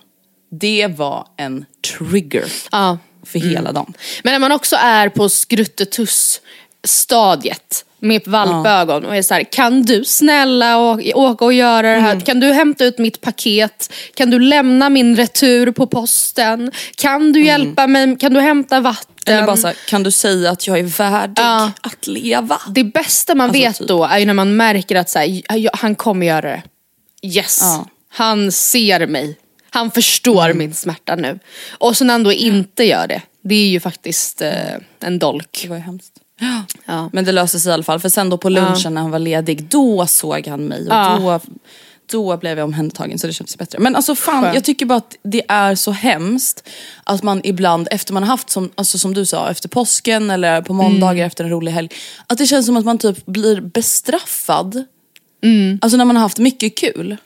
[0.52, 1.65] det var en
[1.98, 2.98] trigger Ja.
[3.26, 3.94] För hela dagen.
[4.24, 10.06] Men när man också är på skruttetuss-stadiet med valpögon och är så här, kan du
[10.06, 10.78] snälla
[11.16, 12.12] åka och göra det här?
[12.12, 12.22] Mm.
[12.22, 13.94] Kan du hämta ut mitt paket?
[14.14, 16.72] Kan du lämna min retur på posten?
[16.96, 18.18] Kan du hjälpa mig?
[18.18, 19.06] Kan du hämta vatten?
[19.26, 19.38] Mm.
[19.38, 21.72] Eller bara så här, kan du säga att jag är värdig Ja.
[21.82, 22.62] att leva?
[22.70, 23.88] Det bästa man Alltså, vet typ.
[23.88, 25.42] då är ju när man märker att så här,
[25.78, 26.62] han kommer göra det.
[27.22, 27.86] Yes, Ja.
[28.14, 29.38] han ser mig.
[29.70, 30.58] Han förstår Mm.
[30.58, 31.40] min smärta nu.
[31.72, 34.52] Och så när han då inte gör det, det är ju faktiskt eh,
[35.00, 35.60] en dolk.
[35.64, 36.12] Det var ju hemskt.
[36.86, 37.10] Ja.
[37.14, 38.00] Men det löste sig i alla fall.
[38.00, 40.82] För sen då på lunchen när han var ledig, då såg han mig.
[40.82, 41.20] Och Ja.
[41.22, 41.40] då,
[42.12, 43.80] då blev jag omhändertagen så det kändes bättre.
[43.80, 44.56] Men alltså fan, Skönt.
[44.56, 46.70] jag tycker bara att det är så hemskt
[47.04, 50.62] att man ibland efter man har haft, som, alltså som du sa, efter påsken eller
[50.62, 51.28] på måndagar Mm.
[51.28, 51.90] efter en rolig helg.
[52.28, 54.84] Att det känns som att man typ blir bestraffad.
[55.44, 55.80] Mm.
[55.82, 57.18] Alltså när man har haft mycket kul.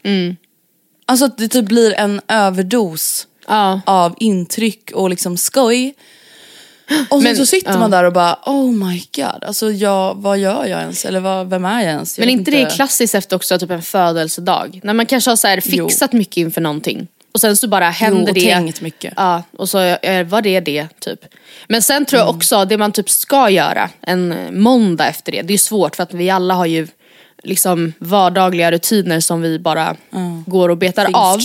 [1.06, 3.82] Alltså att det typ blir en överdos Ja.
[3.86, 5.94] av intryck och liksom skoj.
[7.10, 7.78] Och sen Men- så sitter ja.
[7.80, 11.06] man där och bara oh my god, alltså jag, vad gör jag ens?
[11.06, 12.18] Eller vad, vem är jag ens?
[12.18, 14.80] Jag Men vet inte det är klassiskt efter också typ en födelsedag?
[14.84, 17.08] När man kanske har så här fixat mycket inför någonting.
[17.34, 18.54] Och sen så bara händer och det.
[18.54, 19.14] tänkt mycket.
[19.18, 21.20] Ja, och så eh, var det det typ.
[21.68, 22.38] Men sen tror jag Mm.
[22.38, 26.14] också, det man typ ska göra en måndag efter det, det är svårt för att
[26.14, 26.88] vi alla har ju
[27.44, 29.96] liksom vardagliga rutiner som vi bara
[30.46, 31.40] går och betar Things av.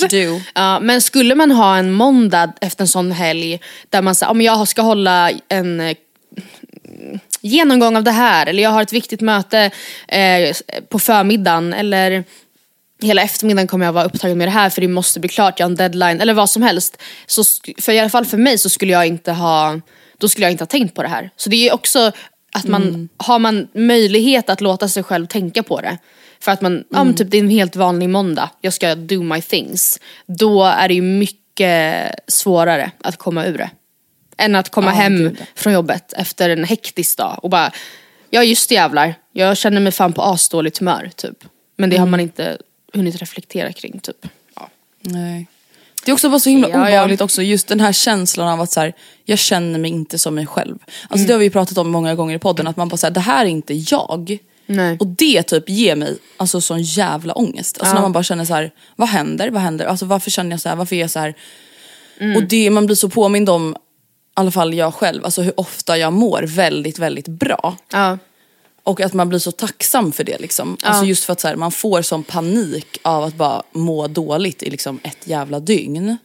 [0.54, 4.40] Ja, men skulle man ha en måndag efter en sån helg där man säger, om
[4.40, 5.96] jag ska hålla en eh,
[7.40, 9.70] genomgång av det här eller jag har ett viktigt möte
[10.08, 10.56] eh,
[10.88, 12.24] på förmiddagen eller
[13.02, 15.66] hela eftermiddagen kommer jag vara upptagen med det här för det måste bli klart, jag
[15.66, 17.02] har en deadline eller vad som helst.
[17.26, 17.44] Så,
[17.78, 19.80] för i alla fall för mig så skulle jag inte ha,
[20.18, 21.30] då skulle jag inte ha tänkt på det här.
[21.36, 22.12] Så det är också
[22.52, 25.98] att man, har man möjlighet att låta sig själv tänka på det.
[26.40, 29.22] För att man, ja men typ det är en helt vanlig måndag, jag ska do
[29.22, 30.00] my things.
[30.26, 33.70] Då är det ju mycket svårare att komma ur det.
[34.36, 37.72] Än att komma Ja, hem gud, från jobbet efter en hektisk dag och bara,
[38.30, 41.44] ja just det jävlar, jag känner mig fan på asdåligt humör typ.
[41.76, 42.58] Men det har man inte
[42.92, 44.26] hunnit reflektera kring typ.
[44.56, 44.68] Ja.
[45.00, 45.46] Nej.
[46.08, 46.82] Det är också bara så himla Ja, ja.
[46.86, 48.92] obehagligt också, just den här känslan av att så här,
[49.24, 50.78] jag känner mig inte som mig själv.
[50.82, 51.26] Alltså Mm.
[51.26, 53.44] det har vi pratat om många gånger i podden, att man bara säger det här
[53.44, 54.38] är inte jag.
[54.66, 54.96] Nej.
[55.00, 57.78] Och det typ ger mig alltså sån jävla ångest.
[57.78, 57.94] Alltså Ja.
[57.94, 60.68] när man bara känner så här, vad händer, vad händer, alltså varför känner jag så
[60.68, 61.34] här, varför är jag så här?
[62.20, 62.36] Mm.
[62.36, 63.74] Och det, man blir så påmind om, i
[64.34, 67.76] alla fall jag själv, alltså hur ofta jag mår väldigt, väldigt bra.
[67.92, 68.18] Ja.
[68.88, 70.76] Och att man blir så tacksam för det liksom.
[70.82, 74.62] Alltså just för att så här, man får sån panik av att bara må dåligt
[74.62, 76.16] i liksom ett jävla dygn.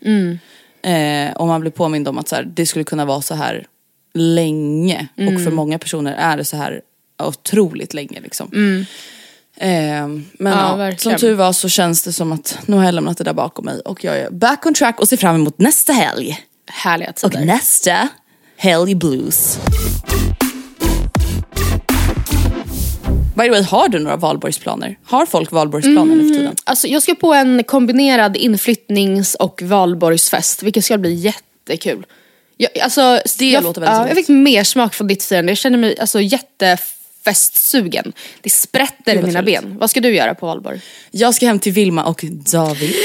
[0.83, 3.65] Eh, och man blir påmind om att så här, det skulle kunna vara så här
[4.13, 5.07] länge.
[5.15, 6.81] Och för många personer är det så här
[7.23, 8.49] otroligt länge liksom.
[9.57, 12.93] Eh, men Ja, ja, som tur var så känns det som att nu har jag
[12.93, 13.79] lämnat det där bakom mig.
[13.79, 16.39] Och jag är back on track och ser fram emot nästa helg.
[16.67, 17.45] Härliga Och tider.
[17.45, 18.07] nästa
[18.57, 19.59] helg blues.
[23.35, 24.97] By the way, har du några valborgsplaner?
[25.05, 26.55] Har folk valborgsplaner nu för tiden?
[26.63, 32.05] Alltså, jag ska på en kombinerad inflyttnings och valborgsfest vilket ska bli jättekul.
[32.57, 34.09] Jag, alltså, Det jag, låter väldigt ja, roligt.
[34.09, 35.51] Jag fick mer smak från ditt firande.
[35.51, 38.13] Jag känner mig alltså, jättefestsugen.
[38.41, 39.61] Det sprätter i mina trevligt.
[39.61, 39.77] ben.
[39.77, 40.81] Vad ska du göra på valborg?
[41.11, 42.95] Jag ska hem till Vilma och David.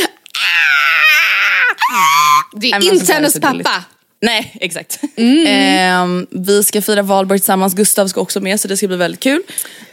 [2.53, 3.85] Det är inte hennes pappa.
[4.21, 5.01] Nej, exakt.
[5.17, 9.21] Ehm, vi ska fira valborg tillsammans, Gustav ska också med så det ska bli väldigt
[9.21, 9.43] kul.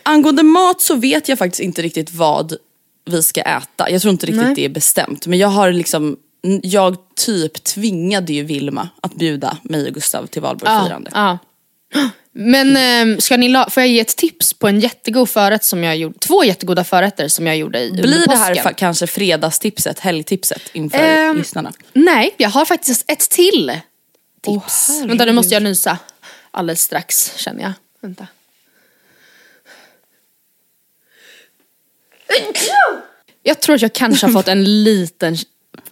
[0.04, 2.54] Angående mat så vet jag faktiskt inte riktigt vad
[3.06, 3.90] vi ska äta.
[3.90, 4.56] Jag tror inte riktigt Nej.
[4.56, 5.28] det är bestämt.
[5.28, 6.18] Men jag har liksom,
[6.64, 11.12] jag typ tvingade ju Vilma att bjuda mig och Gustav till valborgsfirande.
[11.14, 11.38] Ja.
[12.38, 15.84] Men ehm, ska ni la- får jag ge ett tips på en jättegod förrätt som
[15.84, 16.20] jag gjorde?
[16.20, 21.38] Två jättegoda förrätter som jag gjorde i Blir det här kanske fredagstipset, helgtipset inför Ehm,
[21.38, 21.72] lyssnarna?
[21.94, 23.80] Nej, jag har faktiskt ett till
[24.46, 24.90] tips.
[25.02, 25.98] Åh, Vänta nu måste jag nysa
[26.52, 27.74] alldeles strax känner jag.
[28.02, 28.28] Vänta.
[33.44, 35.38] Jag tror att jag kanske har fått en liten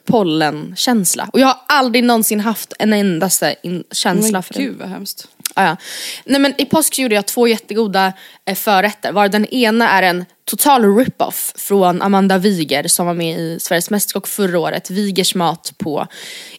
[0.06, 1.30] pollenkänsla.
[1.34, 3.56] Och jag har aldrig någonsin haft en endaste
[3.92, 4.60] känsla Men för det.
[4.60, 5.28] gud vad hemskt.
[5.56, 5.78] Ah, ja.
[6.26, 8.14] Nej men i påsk gjorde jag två jättegoda
[8.46, 9.12] eh, förrätter.
[9.12, 13.90] Var den ena är en total rip-off från Amanda Wiger som var med i Sveriges
[13.90, 14.90] Mästerkock förra året.
[14.90, 16.08] Wigers mat på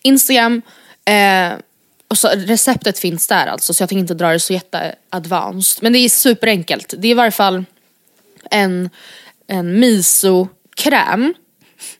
[0.02, 0.62] Instagram.
[1.04, 1.52] Eh,
[2.14, 5.82] och så, receptet finns där alltså så jag tänker inte dra det så jätteadvanced.
[5.82, 6.94] Men det är superenkelt.
[6.98, 7.64] Det är i varje fall
[8.50, 8.90] en,
[9.46, 11.34] en miso-kräm.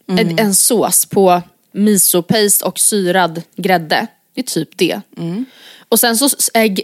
[0.07, 4.07] En, en sås på miso-paste och syrad grädde.
[4.35, 5.01] Det är typ det.
[5.89, 6.29] Och sen så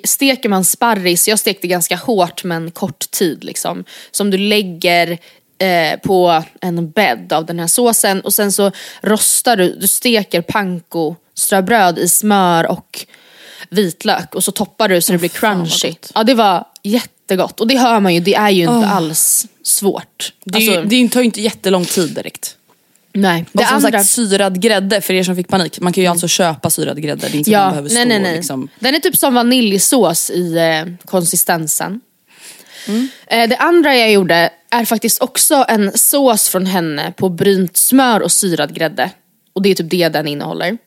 [0.04, 3.84] steker man sparris, jag stekte ganska hårt men kort tid liksom.
[4.10, 5.18] Som du lägger
[5.58, 10.42] eh, på en bädd av den här såsen och sen så rostar du, du steker
[10.42, 13.06] panko ströbröd i smör och
[13.70, 15.94] vitlök och så toppar du så det blir crunchy.
[16.14, 20.32] Ja det var jättegott och det hör man ju, det är ju inte alls svårt.
[20.44, 22.56] Det, ju- Alltså, det tar ju inte jättelång tid direkt.
[23.12, 23.44] nej.
[23.52, 25.80] Och Det som andra, sagt syrad grädde för er som fick panik.
[25.80, 27.28] Man kan ju alltså köpa syrad grädde.
[27.28, 28.36] Det är inte att man ja, behöver stå nej, nej, och nej.
[28.36, 28.68] liksom...
[28.78, 32.00] Den är typ som vaniljsås i eh, konsistensen.
[32.88, 33.08] Mm.
[33.26, 38.20] Eh, det andra jag gjorde är faktiskt också en sås från henne på brynt smör
[38.20, 39.10] och syrad grädde.
[39.52, 40.78] Och det är typ det den innehåller.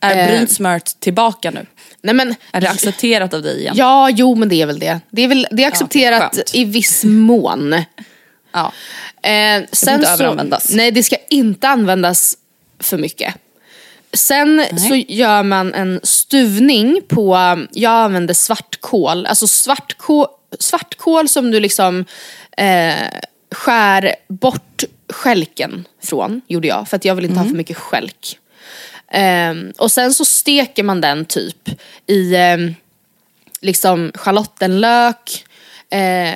[0.00, 1.66] Är Eh, brynt smör tillbaka nu?
[2.02, 3.74] Nej men, Är det accepterat av dig igen?
[3.76, 5.00] Ja, jo men det är väl det.
[5.10, 6.54] Det är, väl, det är accepterat skönt.
[6.54, 7.74] i viss mån.
[8.52, 8.72] Ja.
[9.22, 10.70] Eh, sen inte så, överanvändas.
[10.70, 12.36] Nej, det ska inte användas
[12.80, 13.34] för mycket.
[14.12, 17.36] Sen så gör man en stuvning på,
[17.72, 20.26] jag använder svartkål, alltså svartkål,
[20.58, 22.04] svartkål som du liksom
[22.56, 22.94] eh,
[23.50, 28.38] skär bort skälken från, gjorde jag, för att jag vill inte ha för mycket skälk.
[29.10, 31.68] Ehm, och sen så steker man den typ
[32.06, 32.74] i ehm,
[33.60, 35.44] liksom schalottenlök,
[35.90, 36.34] eh,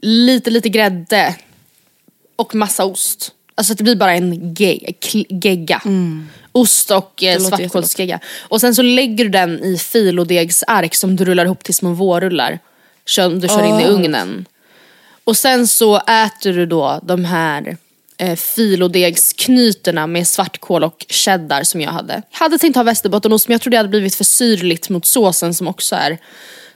[0.00, 1.34] lite lite grädde
[2.36, 3.32] och massa ost.
[3.54, 4.94] Alltså det blir bara en ge-
[5.28, 5.82] gegga.
[6.52, 8.20] Och Ost och eh, svartkålsgegga.
[8.48, 12.58] Och sen så lägger du den i filodegsark som du rullar ihop till små vårrullar.
[13.40, 13.90] Du kör in i Åh.
[13.90, 14.46] ugnen.
[15.24, 17.76] Och sen så äter du då de här
[18.18, 22.22] eh, filodegsknyterna med svartkål och cheddar som jag hade.
[22.32, 25.54] Jag hade tänkt ha västerbottenost men jag trodde det hade blivit för syrligt mot såsen
[25.54, 26.18] som också är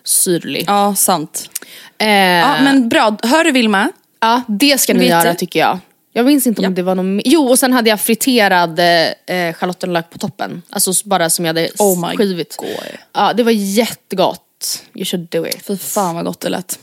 [0.05, 0.65] syrlig.
[0.67, 1.51] Ja, sant.
[1.99, 3.17] Eh, Ja, men bra.
[3.23, 3.93] Hör du Vilma?
[4.21, 5.39] Ja, det ska ni Vet göra du?
[5.39, 5.79] tycker jag.
[6.13, 7.21] Jag minns inte om det var någon.
[7.25, 8.79] Jo, och sen hade jag friterad
[9.27, 10.63] eh, schalottenlök på toppen.
[10.71, 12.57] Alltså bara som jag hade Oh my skivit.
[12.57, 12.69] God.
[13.13, 14.83] Ja, det var jättegott.
[14.95, 15.67] You should do it.
[15.67, 16.79] Fy fan vad gott det lät.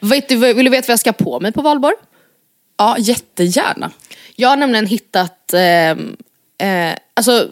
[0.00, 1.94] Vet du, vill du veta vad jag ska på mig på valborg?
[2.76, 3.90] Ja, jättegärna.
[4.36, 5.90] Jag har nämligen hittat, eh,
[6.68, 7.48] eh, alltså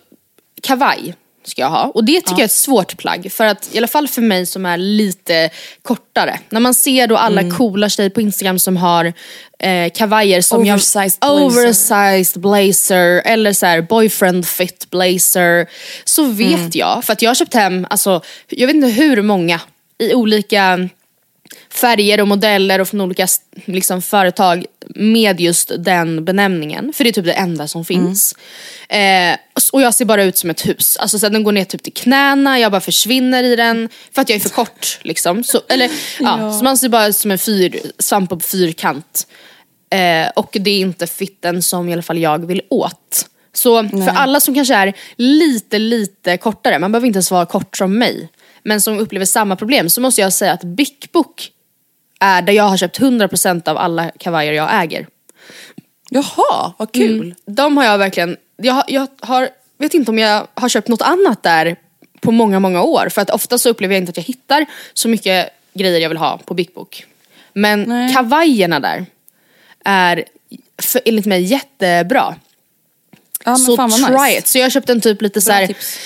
[0.62, 1.84] kavaj ska jag ha.
[1.84, 3.32] Och det tycker jag är ett svårt plagg.
[3.32, 5.50] För att, i alla fall för mig som är lite
[5.82, 6.38] kortare.
[6.48, 9.12] När man ser då alla coola tjejer på Instagram som har
[9.58, 11.60] eh, kavajer som Oversized jag, blazer.
[11.60, 15.66] oversized blazer eller så här boyfriend fit blazer.
[16.04, 19.60] Så vet jag, för att jag har köpt hem, alltså, jag vet inte hur många
[19.98, 20.88] i olika
[21.70, 23.26] färger och modeller och från olika
[23.64, 26.92] liksom, företag med just den benämningen.
[26.92, 28.34] För det är typ det enda som finns.
[28.88, 29.36] Eh,
[29.72, 30.96] och jag ser bara ut som ett hus.
[30.96, 33.88] Alltså så den går ner typ till knäna, jag bara försvinner i den.
[34.12, 34.98] För att jag är för kort.
[35.02, 35.44] Liksom.
[35.44, 36.52] Så, eller, ja.
[36.52, 39.26] så man ser bara ut som en fyr, svamp på fyrkant.
[39.90, 43.28] Eh, och det är inte fitten som i alla fall jag vill åt.
[43.52, 47.76] Så för alla som kanske är lite, lite kortare, man behöver inte ens vara kort
[47.76, 48.28] som mig,
[48.64, 51.50] men som upplever samma problem så måste jag säga att Bic Book
[52.20, 55.06] är där jag har köpt 100% av alla kavajer jag äger.
[56.10, 57.20] Jaha, vad kul.
[57.20, 57.34] Mm.
[57.46, 59.48] De har jag verkligen, jag, jag har,
[59.78, 61.76] vet inte om jag har köpt något annat där
[62.20, 63.08] på många, många år.
[63.08, 66.18] För att ofta så upplever jag inte att jag hittar så mycket grejer jag vill
[66.18, 67.06] ha på Bic Book.
[67.52, 68.12] Men Nej.
[68.14, 69.06] kavajerna där
[69.84, 70.24] är
[70.82, 72.34] för, enligt mig jättebra.
[73.44, 74.38] Ja, så try nice.
[74.38, 74.46] it.
[74.46, 75.98] Så jag köpte en typ lite så Bra här, tips.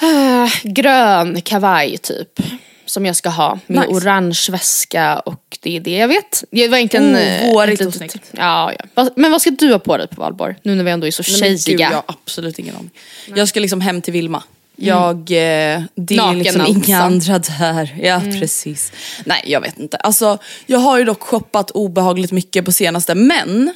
[0.00, 2.40] Äh, grön kavaj typ.
[2.86, 3.92] Som jag ska ha med Nice.
[3.94, 6.44] orange väska och det är det jag vet.
[6.50, 7.14] Det var egentligen...
[7.16, 8.16] Oh, eh, vårigt ett och snyggt.
[8.30, 9.10] Ja, ja.
[9.16, 10.54] Men vad ska du ha på dig på valborg?
[10.62, 11.88] Nu när vi ändå är så Nej, men gud, tjejiga.
[11.90, 12.90] jag har absolut ingen aning.
[13.34, 14.42] Jag ska liksom hem till Vilma.
[14.76, 16.76] Jag, eh, det är Naken liksom alltså.
[16.88, 17.96] inga andra där.
[18.02, 18.92] Ja precis.
[19.24, 19.96] Nej jag vet inte.
[19.96, 23.74] Alltså, jag har ju dock shoppat obehagligt mycket på senaste men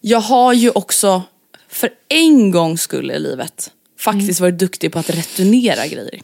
[0.00, 1.22] jag har ju också
[1.68, 3.70] för en gångs skull i livet
[4.04, 6.20] faktiskt varit duktig på att returnera grejer.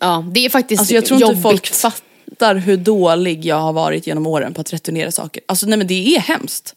[0.00, 1.36] Ja, det är faktiskt Alltså jag tror jobbigt.
[1.36, 5.42] inte folk fattar hur dålig jag har varit genom åren på att returnera saker.
[5.46, 6.74] Alltså nej men det är hemskt.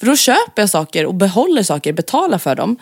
[0.00, 2.76] För då köper jag saker och behåller saker, betalar för dem.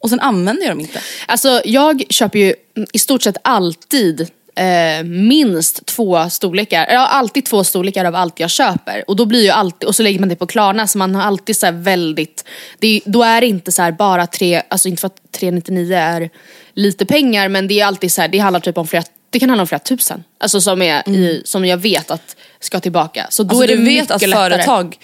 [0.00, 1.00] Och sen använder jag dem inte.
[1.26, 2.54] Alltså jag köper ju
[2.92, 6.86] i stort sett alltid eh, minst två storlekar.
[6.90, 9.04] Jag har alltid två storlekar av allt jag köper.
[9.06, 11.22] Och då blir ju alltid, och så lägger man det på Klarna så man har
[11.22, 12.44] alltid så här väldigt,
[12.78, 15.96] det är, då är det inte så här bara tre, alltså inte för att 399
[15.96, 16.30] är
[16.74, 19.48] lite pengar men det är alltid så här, det handlar typ om flera det kan
[19.48, 20.24] handla om flera tusen.
[20.40, 23.26] Alltså som, är i, som jag vet att ska tillbaka.
[23.30, 24.50] Så då Alltså, är det du vet att lättare.
[24.50, 24.96] företag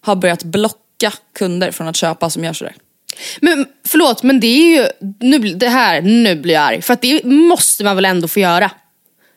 [0.00, 2.74] har börjat blocka kunder från att köpa som gör sådär.
[3.40, 4.86] Men förlåt, men det är ju,
[5.20, 6.82] nu, det här, nu blir jag arg.
[6.82, 8.70] För att det måste man väl ändå få göra?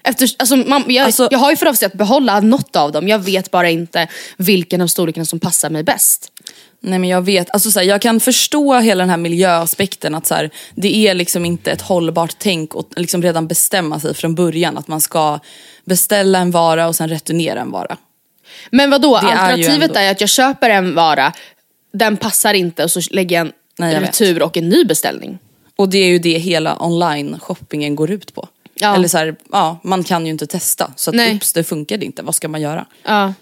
[0.07, 3.07] Efter, alltså, man, jag, Alltså- jag har ju för avsikt att behålla något av dem,
[3.07, 6.31] jag vet bara inte vilken av storlekarna som passar mig bäst.
[6.79, 10.25] Nej men jag vet, alltså så här, jag kan förstå hela den här miljöaspekten att
[10.25, 14.35] så här, det är liksom inte ett hållbart tänk att liksom redan bestämma sig från
[14.35, 15.39] början att man ska
[15.85, 17.97] beställa en vara och sen returnera en vara.
[18.71, 19.15] Men vad då?
[19.15, 21.33] Är alternativet ändå- är, att jag köper en vara,
[21.93, 24.09] den passar inte och så lägger jag en Nej, jag vet.
[24.21, 25.39] retur och en ny beställning.
[25.75, 28.47] Och det är ju det hela online-shoppingen går ut på.
[28.79, 28.95] Ja.
[28.95, 31.35] Eller så här, ja, man kan ju inte testa så att Nej.
[31.35, 32.85] ups det funkade inte, vad ska man göra?
[33.03, 33.33] Ja.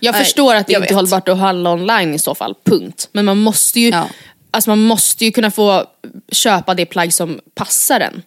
[0.00, 3.08] Jag Nej, förstår att det inte är hållbart att handla online i så fall, punkt.
[3.12, 4.08] Men man måste ju, Ja.
[4.50, 5.84] alltså man måste ju kunna få
[6.32, 8.22] köpa det plagg som passar en.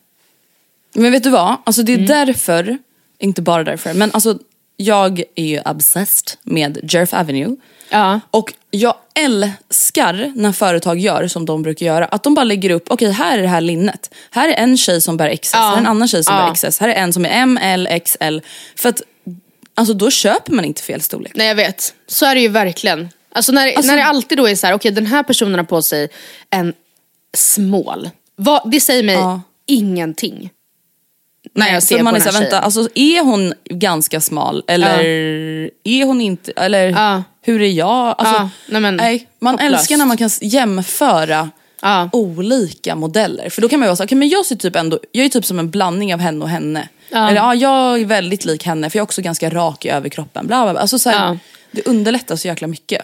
[0.93, 1.55] Men vet du vad?
[1.63, 2.05] Alltså Mm.
[2.05, 2.77] det är därför,
[3.19, 4.37] inte bara därför, men alltså
[4.77, 7.55] jag är ju obsessed med Jerf Avenue.
[7.89, 8.19] Ja.
[8.31, 12.05] Och jag älskar när företag gör som de brukar göra.
[12.05, 14.13] Att de bara lägger upp, okej här är det här linnet.
[14.31, 16.45] Här är en tjej som bär XS, här är en annan tjej som Ja.
[16.47, 16.79] bär XS.
[16.79, 18.39] Här är en som är M, L, XL.
[18.75, 19.01] För att
[19.75, 21.31] alltså, då köper man inte fel storlek.
[21.35, 23.09] Nej jag vet, så är det ju verkligen.
[23.31, 25.63] Alltså när, Alltså- när det alltid då är så här, okej den här personen har
[25.63, 26.09] på sig
[26.49, 26.73] en
[27.37, 28.09] small.
[28.35, 29.41] Vad, det säger mig Ja.
[29.65, 30.49] ingenting.
[31.55, 34.21] När jag ser på man är den här så här, vänta, alltså, är hon ganska
[34.21, 34.99] smal eller
[35.83, 37.23] är hon inte, eller Ja.
[37.41, 38.15] hur är jag?
[38.17, 38.95] Alltså, Ja, nej men,
[39.39, 39.73] man hopplöst.
[39.73, 41.49] älskar när man kan jämföra
[41.81, 42.09] Ja.
[42.13, 43.49] olika modeller.
[43.49, 45.29] För då kan man ju vara så, okay, men jag ser typ ändå, jag är
[45.29, 46.87] typ som en blandning av henne och henne.
[47.09, 47.29] Ja.
[47.29, 50.47] Eller ja, jag är väldigt lik henne för jag är också ganska rak i överkroppen.
[50.47, 50.81] Bla, bla, bla.
[50.81, 51.37] Alltså, så här, Ja.
[51.71, 53.01] Det underlättar så jäkla mycket.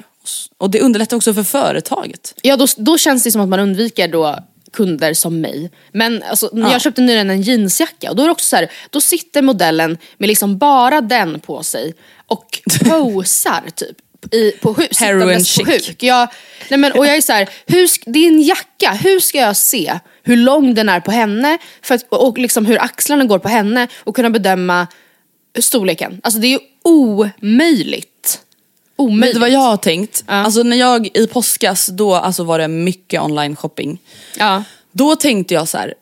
[0.57, 2.33] Och det underlättar också för företaget.
[2.41, 4.35] Ja då, då känns det som att man undviker då
[4.75, 5.71] kunder som mig.
[5.91, 8.71] Men alltså, när jag köpte nyligen en jeansjacka och då är det också så här,
[8.89, 11.93] då sitter modellen med liksom bara den på sig
[12.27, 12.45] och
[12.89, 13.97] posar typ.
[14.31, 15.67] I, på huk, Heroin på chic.
[15.67, 16.03] huk.
[16.03, 16.27] Jag,
[16.69, 19.37] nej men, och jag är så här, hur, sk- det är en jacka, hur ska
[19.37, 23.39] jag se hur lång den är på henne för att, och liksom hur axlarna går
[23.39, 24.87] på henne och kunna bedöma
[25.59, 26.19] storleken.
[26.23, 28.09] Alltså det är ju omöjligt.
[28.97, 29.33] Vet Omöjligt.
[29.35, 30.23] du vad jag har tänkt?
[30.27, 33.97] Alltså när jag i påskas, då alltså var det mycket online shopping.
[34.37, 34.63] Ja.
[34.91, 35.93] Då tänkte jag så här.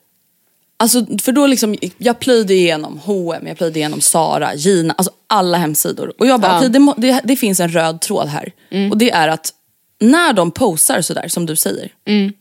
[0.78, 5.58] Alltså för då liksom, jag plöjde igenom H&M, jag plöjde igenom Zara, Gina, alltså alla
[5.58, 6.14] hemsidor.
[6.20, 6.58] Och jag bara, Ja.
[6.58, 8.52] okej det, det, det finns en röd tråd här.
[8.91, 9.54] Och det är att
[10.00, 11.91] när de posar sådär som du säger,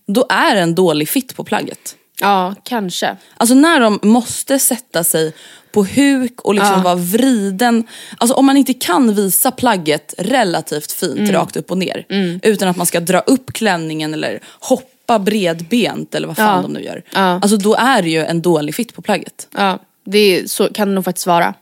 [0.06, 1.96] då är det en dålig fit på plagget.
[2.20, 3.16] ja, kanske.
[3.36, 5.32] Alltså när de måste sätta sig
[5.72, 7.84] på huk och liksom vara vriden.
[8.18, 12.06] Alltså om man inte kan visa plagget relativt fint rakt upp och ner.
[12.42, 16.62] Utan att man ska dra upp klänningen eller hoppa bredbent eller vad fan Ja.
[16.62, 17.02] de nu gör.
[17.12, 17.20] Ja.
[17.20, 19.48] Alltså då är det ju en dålig fit på plagget.
[19.56, 21.54] Ja, det är, så kan det nog faktiskt vara.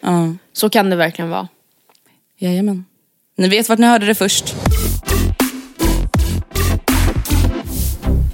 [0.00, 0.34] Ja.
[0.52, 1.48] Så kan det verkligen vara.
[2.38, 2.84] Jajamän.
[3.36, 4.54] Ni vet vart ni hörde det först.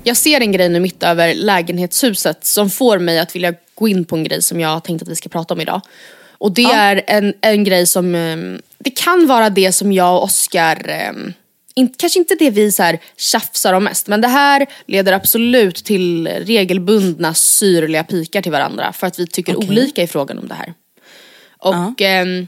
[0.02, 4.04] Jag ser en grej nu mitt över lägenhetshuset som får mig att vilja gå in
[4.04, 5.80] på en grej som jag tänkt att vi ska prata om idag.
[6.38, 10.22] Och det är en, en grej som, ehm, det kan vara det som jag och
[10.22, 11.32] Oscar, ehm,
[11.74, 15.84] in, kanske inte det vi så här tjafsar om mest, men det här leder absolut
[15.84, 20.54] till regelbundna syrliga pikar till varandra för att vi tycker olika i frågan om det
[20.54, 20.74] här.
[21.58, 22.46] Och, ehm,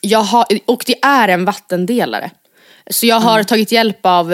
[0.00, 2.30] jag har, och det är en vattendelare.
[2.90, 4.32] Så jag har tagit hjälp av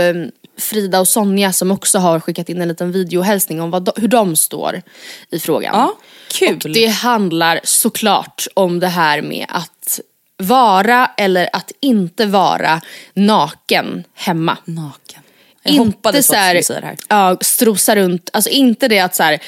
[0.59, 4.37] Frida och Sonja som också har skickat in en liten videohälsning om vad hur de
[4.37, 4.83] står
[5.31, 5.75] i frågan.
[5.75, 5.97] Ja,
[6.33, 6.61] kul.
[6.65, 10.01] Och det handlar såklart om det här med att
[10.37, 12.81] vara eller att inte vara
[13.15, 14.57] naken hemma.
[14.65, 15.23] Naken.
[15.77, 16.97] Jag du skulle säga det här.
[17.09, 18.31] Ja, strosa runt.
[18.33, 19.39] Alltså inte det att så här,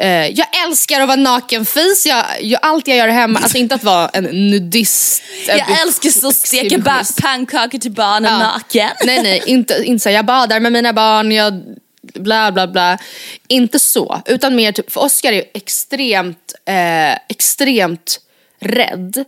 [0.00, 3.38] eh, jag älskar att vara nakenfis, jag, jag, allt jag gör hemma.
[3.38, 5.22] Alltså inte att vara en nudist.
[5.46, 8.38] Jag älskar så steka pannkakor till barnen Ja.
[8.38, 8.90] naken.
[9.04, 11.62] Nej nej, inte, inte så här, jag badar med mina barn, jag
[12.14, 12.98] bla bla bla.
[13.48, 18.20] Inte så, utan mer typ, för Oscar är ju extremt, eh, extremt
[18.60, 19.24] rädd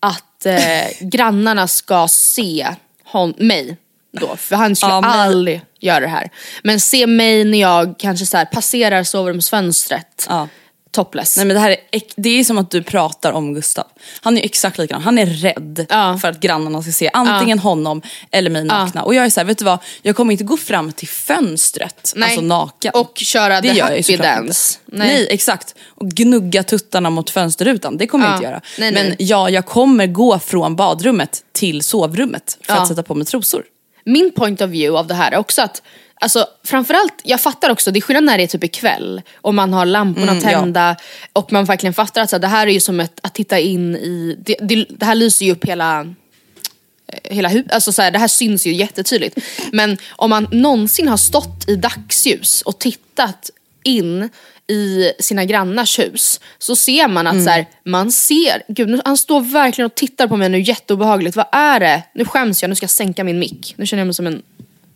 [0.00, 2.68] att eh, grannarna ska se
[3.04, 3.76] hon, mig
[4.12, 4.36] då.
[4.36, 6.30] För han skulle Ja, men- aldrig göra det här.
[6.62, 10.48] Men se mig när jag kanske så här, passerar sovrumsfönstret Ja.
[10.90, 11.36] topless.
[11.36, 13.84] Nej men det här är, det är som att du pratar om Gustav.
[14.20, 15.02] Han är exakt likadan.
[15.02, 16.18] Han är rädd Ja.
[16.22, 19.02] för att grannarna ska se antingen honom eller mig nakna.
[19.02, 19.78] Och jag är så här, vet du vad?
[20.02, 22.26] Jag kommer inte gå fram till fönstret, Nej.
[22.28, 22.92] alltså naken.
[22.94, 24.78] Och köra the jag ju happy dance.
[24.86, 25.08] Nej.
[25.08, 25.26] Nej.
[25.30, 25.74] exakt.
[25.88, 28.36] Och gnugga tuttarna mot fönsterrutan, det kommer jag Ja.
[28.36, 28.60] inte göra.
[28.78, 32.80] Nej, men ja, jag kommer gå från badrummet till sovrummet för Ja.
[32.80, 33.64] att sätta på mig trosor.
[34.08, 35.82] Min point of view av det här är också att
[36.20, 39.72] Alltså framförallt, jag fattar också, det är skillnad när det är typ ikväll och man
[39.72, 40.50] har lamporna Mm, ja.
[40.50, 40.96] tända
[41.32, 43.58] och man verkligen fattar att så här, det här är ju som ett, att titta
[43.58, 48.02] in i, det, det, det här lyser ju upp hela eh, Hela hu- alltså så
[48.02, 49.38] här, det här syns ju jättetydligt.
[49.72, 53.50] Men om man någonsin har stått i dagsljus och tittat
[53.82, 54.28] in
[54.70, 57.44] i sina grannars hus så ser man att Mm.
[57.44, 61.36] så här, man ser, gud nu, han står verkligen och tittar på mig nu jätteobehagligt.
[61.36, 62.02] Vad är det?
[62.14, 63.74] Nu skäms jag, nu ska jag sänka min mick.
[63.76, 64.42] Nu känner jag mig som en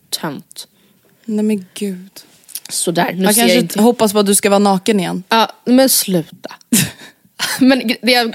[0.09, 0.67] tönt.
[1.25, 2.09] Nej men gud.
[2.69, 3.81] Sådär, nu Jag ser jag kanske inte.
[3.81, 5.23] hoppas på att du ska vara naken igen.
[5.29, 6.51] Ja, men sluta.
[7.59, 8.33] men det,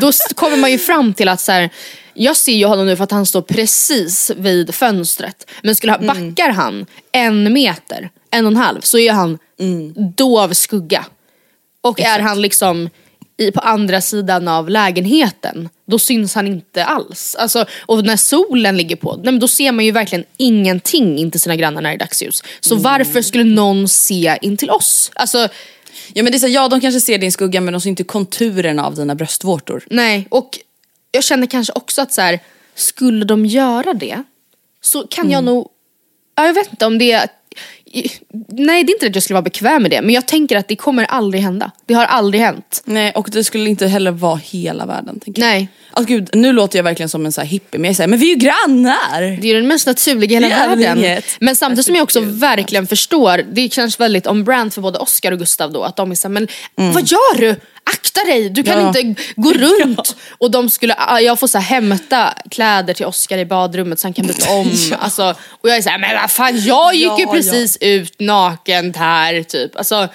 [0.00, 1.70] då kommer man ju fram till att så här,
[2.14, 5.50] jag ser ju honom nu för att han står precis vid fönstret.
[5.62, 9.38] Men skulle ha, backar han en meter, en och en halv, så är han
[10.16, 11.06] dov skugga.
[11.80, 12.88] Och är han liksom
[13.36, 17.36] i, på andra sidan av lägenheten, då syns han inte alls.
[17.38, 21.30] Alltså, och när solen ligger på, nej, men då ser man ju verkligen ingenting in
[21.30, 22.42] till sina grannar när det är dagsljus.
[22.60, 25.10] Så varför skulle någon se in till oss?
[25.14, 25.48] Alltså,
[26.14, 28.04] Ja men det är så, ja de kanske ser din skugga men de ser inte
[28.04, 29.84] konturerna av dina bröstvårtor.
[29.90, 30.58] Nej, och
[31.12, 32.40] jag känner kanske också att så här,
[32.74, 34.22] skulle de göra det
[34.80, 35.68] så kan jag nog,
[36.36, 37.28] ja, jag vet inte om det är,
[38.48, 40.68] nej det är inte att jag skulle vara bekväm med det men jag tänker att
[40.68, 41.70] det kommer aldrig hända.
[41.86, 42.82] Det har aldrig hänt.
[42.84, 45.20] Nej och det skulle inte heller vara hela världen.
[45.20, 45.48] Tänker jag.
[45.48, 48.08] Nej, Alltså, gud, nu låter jag verkligen som en så här hippie men jag säger
[48.08, 49.40] men vi är ju grannar!
[49.42, 50.98] det är den mest naturliga i hela Det världen.
[50.98, 51.24] inget.
[51.40, 55.32] Men samtidigt som jag också verkligen förstår, det känns väldigt on brand för både Oscar
[55.32, 56.48] och Gustav då, att de är såhär, men
[56.92, 57.56] vad gör du?
[57.92, 58.92] Akta dig, du kan Mm.
[58.94, 59.00] Ja.
[59.00, 59.52] inte gå
[59.84, 60.16] runt.
[60.38, 64.06] Och de skulle, ah, jag får så här, hämta kläder till Oscar i badrummet så
[64.06, 64.70] han kan byta om.
[64.98, 68.94] Alltså, och jag är såhär, men vad fan jag gick ju Ja, precis ut naken
[68.94, 69.76] här typ.
[69.76, 70.08] Alltså,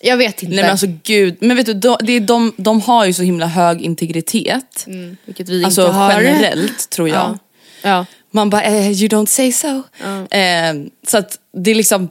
[0.00, 0.54] jag vet inte.
[0.54, 3.22] Nej men alltså gud, men vet du de, det är de, de har ju så
[3.22, 4.86] himla hög integritet.
[5.24, 6.22] Vilket vi Alltså inte har.
[6.22, 7.16] generellt tror jag.
[7.16, 7.38] Ja.
[7.82, 8.06] Ja.
[8.30, 9.82] Man bara, eh, you don't say so.
[10.30, 10.74] Eh,
[11.08, 12.08] så att det är liksom,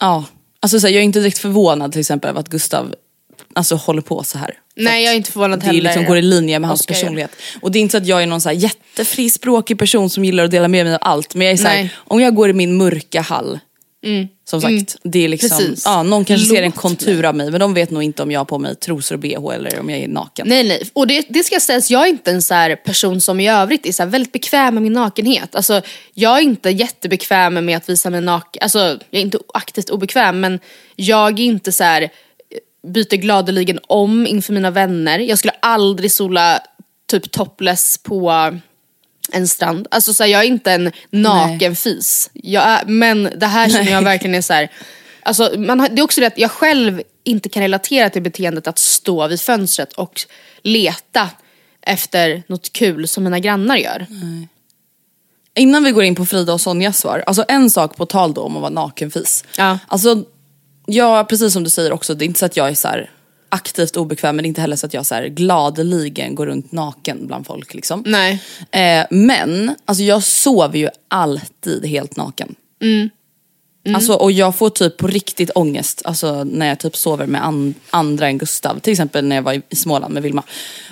[0.00, 0.24] Ja,
[0.60, 2.94] alltså så här, jag är inte direkt förvånad till exempel över att Gustav
[3.58, 4.54] alltså, håller på så här.
[4.76, 5.80] Nej jag är inte förvånad Det heller.
[5.82, 7.30] liksom går i linje med hans Oscar personlighet.
[7.60, 10.24] Och det är inte så att jag är någon så här jättefri språkig person som
[10.24, 11.34] gillar att dela med mig av allt.
[11.34, 13.58] Men jag är så här, om jag går i min mörka hall,
[14.44, 15.82] som sagt, det är liksom, Precis.
[15.84, 18.30] ja, någon kanske ser en Låt kontur av mig men de vet nog inte om
[18.30, 20.48] jag har på mig trosor och bh eller om jag är naken.
[20.48, 23.48] Nej nej, och det, det ska sägas, jag är inte en så person som i
[23.48, 25.54] övrigt är så väldigt bekväm med min nakenhet.
[25.54, 25.82] Alltså,
[26.14, 30.40] jag är inte jättebekväm med att visa mig naken, alltså jag är inte aktivt obekväm
[30.40, 30.60] men
[30.96, 32.10] jag är inte så här
[32.86, 35.18] byter gladeligen om inför mina vänner.
[35.18, 36.60] Jag skulle aldrig sola
[37.10, 38.30] typ topless på
[39.32, 39.86] en strand.
[39.90, 42.30] Alltså så här, jag är inte en nakenfis.
[42.32, 44.72] Jag är, men det här känner jag verkligen är så här.
[45.22, 48.78] Alltså, man det är också det att jag själv inte kan relatera till beteendet att
[48.78, 50.20] stå vid fönstret och
[50.62, 51.30] leta
[51.82, 54.06] efter något kul som mina grannar gör.
[55.54, 58.42] Innan vi går in på Frida och Sonjas svar, alltså en sak på tal då
[58.42, 59.44] om att vara nakenfis.
[59.56, 59.78] Ja.
[59.86, 60.24] Alltså,
[60.88, 62.88] jag, precis som du säger också, det är inte så att jag är så
[63.48, 67.46] aktivt obekväm men inte heller så att jag så här gladeligen går runt naken bland
[67.46, 67.74] folk.
[67.74, 68.02] Liksom.
[68.06, 68.42] Nej.
[68.70, 72.54] Eh, men alltså jag sover ju alltid helt naken.
[73.94, 77.74] Alltså, och jag får typ på riktigt ångest alltså, när jag typ sover med an-
[77.90, 78.78] andra än Gustav.
[78.78, 80.42] Till exempel när jag var i, Småland med Vilma.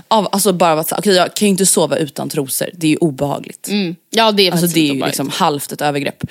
[0.09, 2.97] Av, alltså bara att okej jag kan ju inte sova utan trosor, det är ju
[2.97, 3.69] obehagligt.
[4.11, 6.25] Ja det är Alltså det är ju liksom halvt ett övergrepp.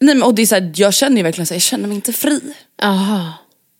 [0.00, 1.88] Nej, men, och det är så här, jag känner ju verkligen så här, jag känner
[1.88, 2.40] mig inte fri.
[2.82, 3.32] Aha.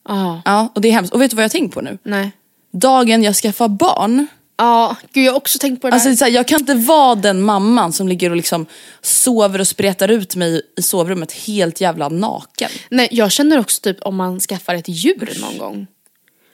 [0.08, 0.42] Aha.
[0.44, 1.12] Ja, och det är hemskt.
[1.12, 1.98] Och vet du vad jag har tänkt på nu?
[2.02, 2.30] Nej.
[2.72, 4.26] Dagen jag skaffar barn,
[4.58, 6.10] Ja, gud jag har också tänkt på det Alltså, där.
[6.10, 8.66] det är så här, jag kan inte vara den mamman som ligger och liksom
[9.02, 12.70] sover och spretar ut mig i sovrummet helt jävla naken.
[12.90, 15.86] Nej, jag känner också typ om man skaffar ett djur någon gång.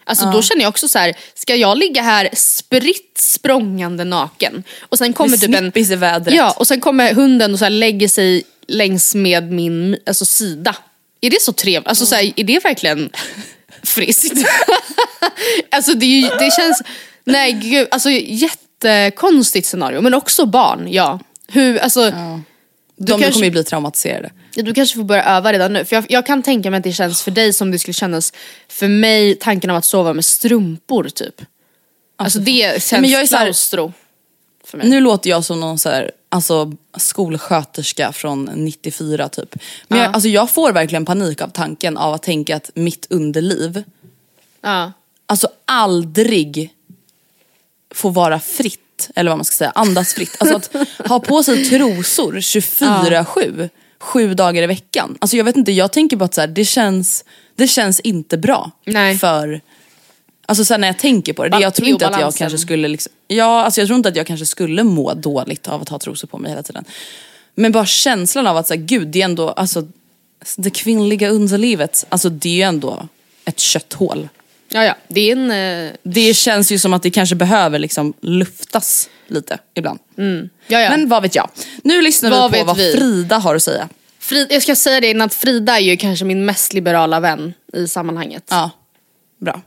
[0.04, 4.98] Alltså då känner jag också så här: ska jag ligga här spritt språngande naken och
[4.98, 5.72] sen kommer typ en...
[5.74, 6.34] i vädret.
[6.34, 8.42] Ja, och sen kommer hunden och så här lägger sig
[8.72, 10.76] längs med min alltså, sida.
[11.20, 11.88] Är det så trevligt?
[11.88, 13.10] Alltså så här, är det verkligen
[13.82, 14.46] friskt?
[15.70, 16.82] alltså det, ju, det känns...
[17.24, 20.00] Nej gud, alltså jättekonstigt scenario.
[20.00, 21.20] Men också barn, ja.
[21.48, 22.12] Hur, alltså...
[22.96, 24.30] De kanske- kommer ju bli traumatiserade.
[24.54, 25.84] Ja, Du kanske får börja öva redan nu.
[25.84, 28.32] För jag, jag kan tänka mig att det känns för dig som det skulle kännas
[28.68, 31.34] för mig tanken av att sova med strumpor typ.
[32.16, 33.92] Alltså det känns men jag är klaustro.
[34.72, 34.88] För mig.
[34.88, 39.56] Nu låter jag som någon så här, alltså, skolsköterska från 94 typ.
[39.88, 43.84] Men jag, alltså, jag får verkligen panik av tanken av att tänka att mitt underliv
[44.60, 44.92] Ja.
[45.26, 46.74] alltså aldrig
[47.94, 50.36] får vara fritt, eller vad man ska säga, andas fritt.
[50.38, 55.18] Alltså att ha på sig trosor 24-7, sju dagar i veckan.
[55.20, 57.24] Alltså jag vet inte, jag tänker bara att så här, det, känns,
[57.56, 58.70] det känns inte bra.
[58.84, 59.18] Nej.
[59.18, 59.60] För,
[60.52, 62.88] alltså så här, när jag tänker på det, jag tror inte att jag kanske skulle
[62.88, 65.98] liksom, ja, alltså jag tror inte att jag kanske skulle må dåligt av att ha
[65.98, 66.84] trosor på mig hela tiden.
[67.54, 69.88] Men bara känslan av att så här, gud, det är ändå, alltså
[70.56, 73.08] det kvinnliga underlivet, alltså det är ju ändå
[73.44, 74.28] ett kötthål.
[74.68, 74.96] ja, ja.
[75.08, 75.50] Det är en...
[75.86, 79.98] eh, Det känns ju som att det kanske behöver liksom luftas lite ibland.
[80.66, 80.90] ja, ja.
[80.90, 81.50] Men vad vet jag.
[81.84, 82.92] Nu lyssnar Vad vi på vad vi?
[82.92, 83.88] Frida har att säga.
[84.18, 87.54] Frid, jag ska säga det innan att Frida är ju kanske min mest liberala vän
[87.72, 88.44] i sammanhanget.
[88.50, 88.70] Ja,
[89.40, 89.62] bra.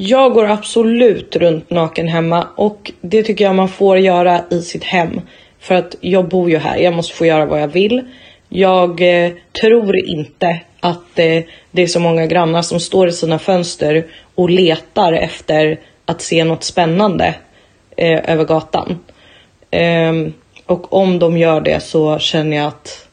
[0.00, 4.84] Jag går absolut runt naken hemma och det tycker jag man får göra i sitt
[4.84, 5.20] hem.
[5.60, 8.02] För att jag bor ju här, jag måste få göra vad jag vill.
[8.48, 13.38] Jag eh, tror inte att eh, det är så många grannar som står i sina
[13.38, 17.34] fönster och letar efter att se något spännande
[17.96, 18.98] eh, över gatan.
[19.70, 20.32] Ehm,
[20.66, 23.07] och om de gör det så känner jag att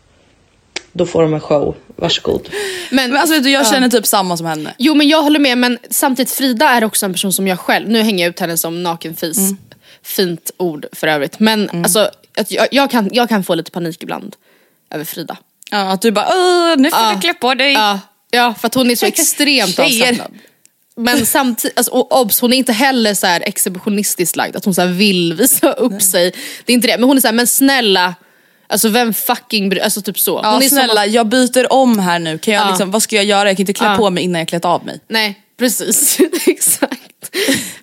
[0.98, 1.76] då får de en show.
[1.96, 2.50] Varsågod.
[2.90, 3.72] Men, Men alltså jag ja.
[3.72, 4.74] känner typ samma som henne.
[4.78, 7.90] Jo men jag håller med men samtidigt Frida är också en person som jag själv,
[7.90, 9.38] nu hänger jag ut henne som nakenfis.
[9.38, 9.58] Mm.
[10.04, 11.40] Fint ord för övrigt.
[11.40, 14.36] Men alltså, att jag, jag, kan, jag kan få lite panik ibland
[14.92, 15.38] över Frida.
[15.72, 17.14] Ja, att du bara Åh, nu får Ja.
[17.16, 17.74] du klä på dig.
[17.74, 18.00] Ja,
[18.32, 20.32] ja för att hon är så extremt avslappnad.
[20.98, 24.74] Men samtidigt, alltså, och obs, hon är inte heller så här exhibitionistiskt lagd, att hon
[24.74, 26.34] så här vill visa upp sig.
[26.66, 28.16] Det är inte det, men hon är så här, men snälla,
[28.68, 30.36] alltså vem fucking bryr Alltså typ så.
[30.36, 32.38] Hon Ja, är som snälla, att- jag byter om här nu.
[32.38, 32.70] Kan jag Ja.
[32.70, 33.50] liksom, vad ska jag göra?
[33.50, 33.98] Jag kan inte klä Ja.
[33.98, 35.00] på mig innan jag klätt av mig.
[35.08, 36.18] Nej, precis.
[36.48, 37.02] Exakt.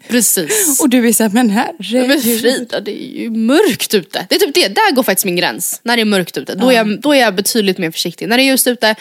[0.08, 0.80] Precis.
[0.80, 2.08] Och du är såhär, men herregud.
[2.08, 4.26] Men Frida, det är ju mörkt ute.
[4.28, 5.80] Det är typ det, där går faktiskt min gräns.
[5.84, 8.28] När det är mörkt ute, då, är jag, då är jag betydligt mer försiktig.
[8.28, 8.94] När det är just ute,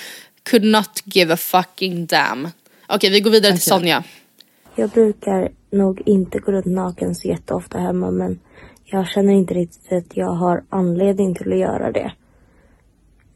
[0.50, 2.50] could not give a fucking damn.
[2.88, 4.04] Okej, vi går vidare till Sonja.
[4.76, 8.40] Jag brukar nog inte gå runt naken så jätteofta hemma men
[8.92, 12.14] jag känner inte riktigt att jag har anledning till att göra det.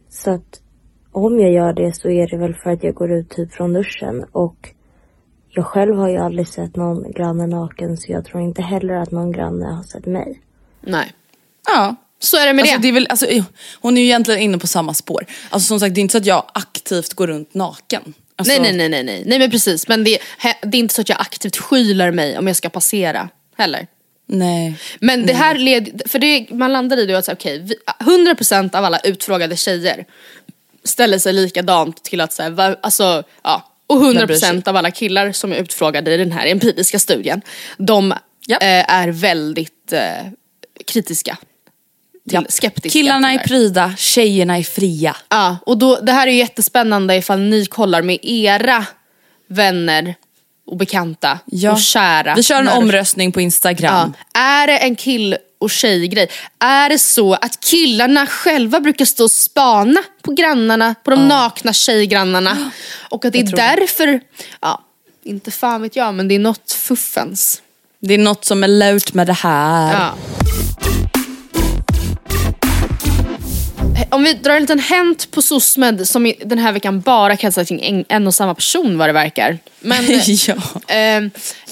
[0.09, 0.61] Så att
[1.11, 3.73] om jag gör det så är det väl för att jag går ut typ från
[3.73, 4.69] duschen och
[5.49, 9.11] jag själv har ju aldrig sett någon granne naken så jag tror inte heller att
[9.11, 10.41] någon granne har sett mig.
[10.81, 11.13] Nej.
[11.67, 11.95] Ja.
[12.19, 12.81] Så är det med Alltså, det.
[12.81, 13.25] det är väl, alltså,
[13.81, 15.25] hon är ju egentligen inne på samma spår.
[15.49, 18.13] Alltså, som sagt, det är inte så att jag akt, aktivt gå runt naken.
[18.35, 19.87] Alltså, Nej, nej, nej, nej, nej, nej men precis.
[19.87, 20.19] Men det,
[20.61, 23.87] det är inte så att jag aktivt skyler mig om jag ska passera heller.
[24.27, 24.75] Nej.
[24.99, 28.75] Men det här led, för det, man landar i det att säga, okej, vi- 100%
[28.75, 30.05] av alla utfrågade tjejer
[30.83, 33.71] ställer sig likadant till att säga, alltså ja.
[33.87, 34.49] Och Vem bryr sig?
[34.49, 37.41] 100% av alla killar som är utfrågade i den här empiriska studien,
[37.77, 38.13] de
[38.47, 38.57] Ja.
[38.57, 40.01] eh, är väldigt eh,
[40.87, 41.37] kritiska.
[42.29, 42.43] Till, Ja.
[42.49, 42.99] Skeptiska.
[42.99, 45.15] Killarna är pryda, tjejerna är fria.
[45.29, 48.85] Ja, och då, det här är jättespännande ifall ni kollar med era
[49.47, 50.15] vänner
[50.67, 51.39] och bekanta
[51.71, 52.35] och kära.
[52.35, 54.13] Vi kör en omröstning på Instagram.
[54.33, 54.39] Ja.
[54.39, 56.29] Är det en kill och tjejgrej?
[56.59, 61.73] Är det så att killarna själva brukar stå och spana på grannarna, på de nakna
[61.73, 62.71] tjejgrannarna?
[63.09, 63.75] Och att det är tror det.
[63.77, 64.21] därför,
[64.61, 64.81] ja,
[65.23, 67.61] inte fan vet jag men det är något fuffens.
[67.99, 69.93] Det är något som är lurt med det här.
[69.93, 70.15] Ja.
[74.09, 78.05] Om vi drar en liten hänt på SOSMED som den här veckan bara kretsar kring
[78.09, 79.57] en, och samma person vad det verkar.
[79.79, 80.05] Men
[80.47, 80.53] ja.
[80.87, 81.23] eh,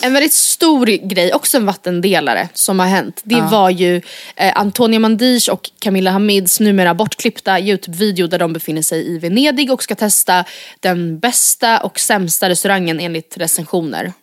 [0.01, 3.21] en väldigt stor grej, också en vattendelare som har hänt.
[3.23, 4.01] Det var ju
[4.35, 9.71] eh, Antonia Mandic och Camilla Hamids numera bortklippta Youtube-video där de befinner sig i Venedig
[9.71, 10.45] och ska testa
[10.79, 14.13] den bästa och sämsta restaurangen enligt recensionerna.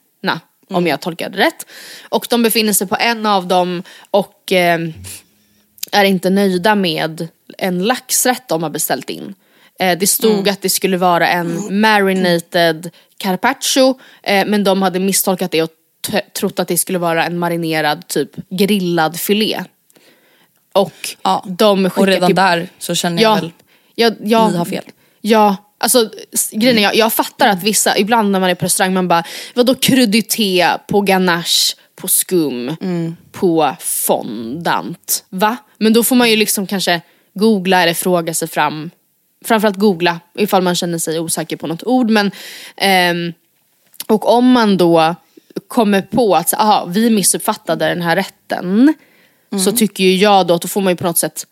[0.71, 1.67] Om jag tolkade rätt.
[2.09, 4.79] Och de befinner sig på en av dem och eh,
[5.93, 7.29] är inte nöjda med
[7.59, 9.35] en laxrätt de har beställt in.
[9.81, 15.51] Eh, det stod att det skulle vara en marinated carpaccio eh, men de hade misstolkat
[15.51, 15.71] det och
[16.39, 19.65] trott att det skulle vara en marinerad typ grillad filé.
[20.73, 23.53] Och Ja, de skickar Och redan till- där så känner jag Ja, väl,
[23.95, 24.85] ja, ja, ni har fel.
[25.21, 26.11] Ja, alltså
[26.53, 29.25] grejen är, jag, jag fattar att vissa, ibland när man är på restaurang man bara,
[29.55, 30.29] vadå kryddig
[30.89, 33.17] på ganache, på skum, Mm.
[33.33, 35.25] på fondant.
[35.29, 35.57] Va?
[35.81, 37.01] Men då får man ju liksom kanske
[37.35, 38.91] googla eller fråga sig fram.
[39.45, 42.11] Framförallt googla ifall man känner sig osäker på något ord.
[42.11, 42.31] Men,
[42.77, 43.33] ehm,
[44.07, 45.15] och om man då
[45.69, 48.95] kommer på att aha, vi missuppfattade den här rätten.
[49.53, 49.65] Mm.
[49.65, 51.47] Så tycker ju jag då att då får man ju på något sätt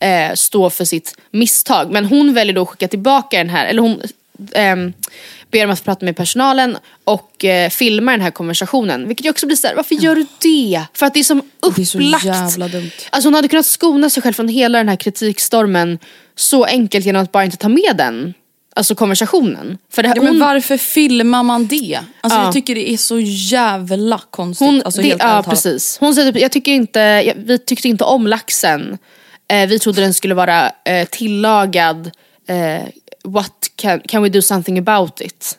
[0.00, 1.90] eh, stå för sitt misstag.
[1.92, 4.02] Men hon väljer då att skicka tillbaka den här, eller hon
[4.52, 4.92] ehm,
[5.50, 9.08] ber om att få prata med personalen och eh, filma den här konversationen.
[9.08, 10.82] Vilket ju också blir såhär, varför gör du det?
[10.94, 11.42] För att det är som
[11.76, 12.24] Det är så upplagt.
[12.24, 12.90] jävla dumt.
[13.10, 15.98] Alltså hon hade kunnat skona sig själv från hela den här kritikstormen
[16.34, 18.34] så enkelt genom att bara inte ta med den.
[18.76, 19.78] Alltså konversationen.
[19.92, 22.00] För det här, Ja, men hon, varför filmar man det?
[22.20, 22.44] Alltså Ja.
[22.44, 24.66] jag tycker det är så jävla konstigt.
[24.66, 25.96] Hon, alltså, det, helt ja precis.
[26.00, 28.98] Hon säger typ, jag tycker inte, jag, vi tyckte inte om laxen.
[29.48, 32.10] Eh, vi trodde den skulle vara eh, tillagad.
[32.48, 32.82] Eh,
[33.24, 35.58] what can, can we do something about it?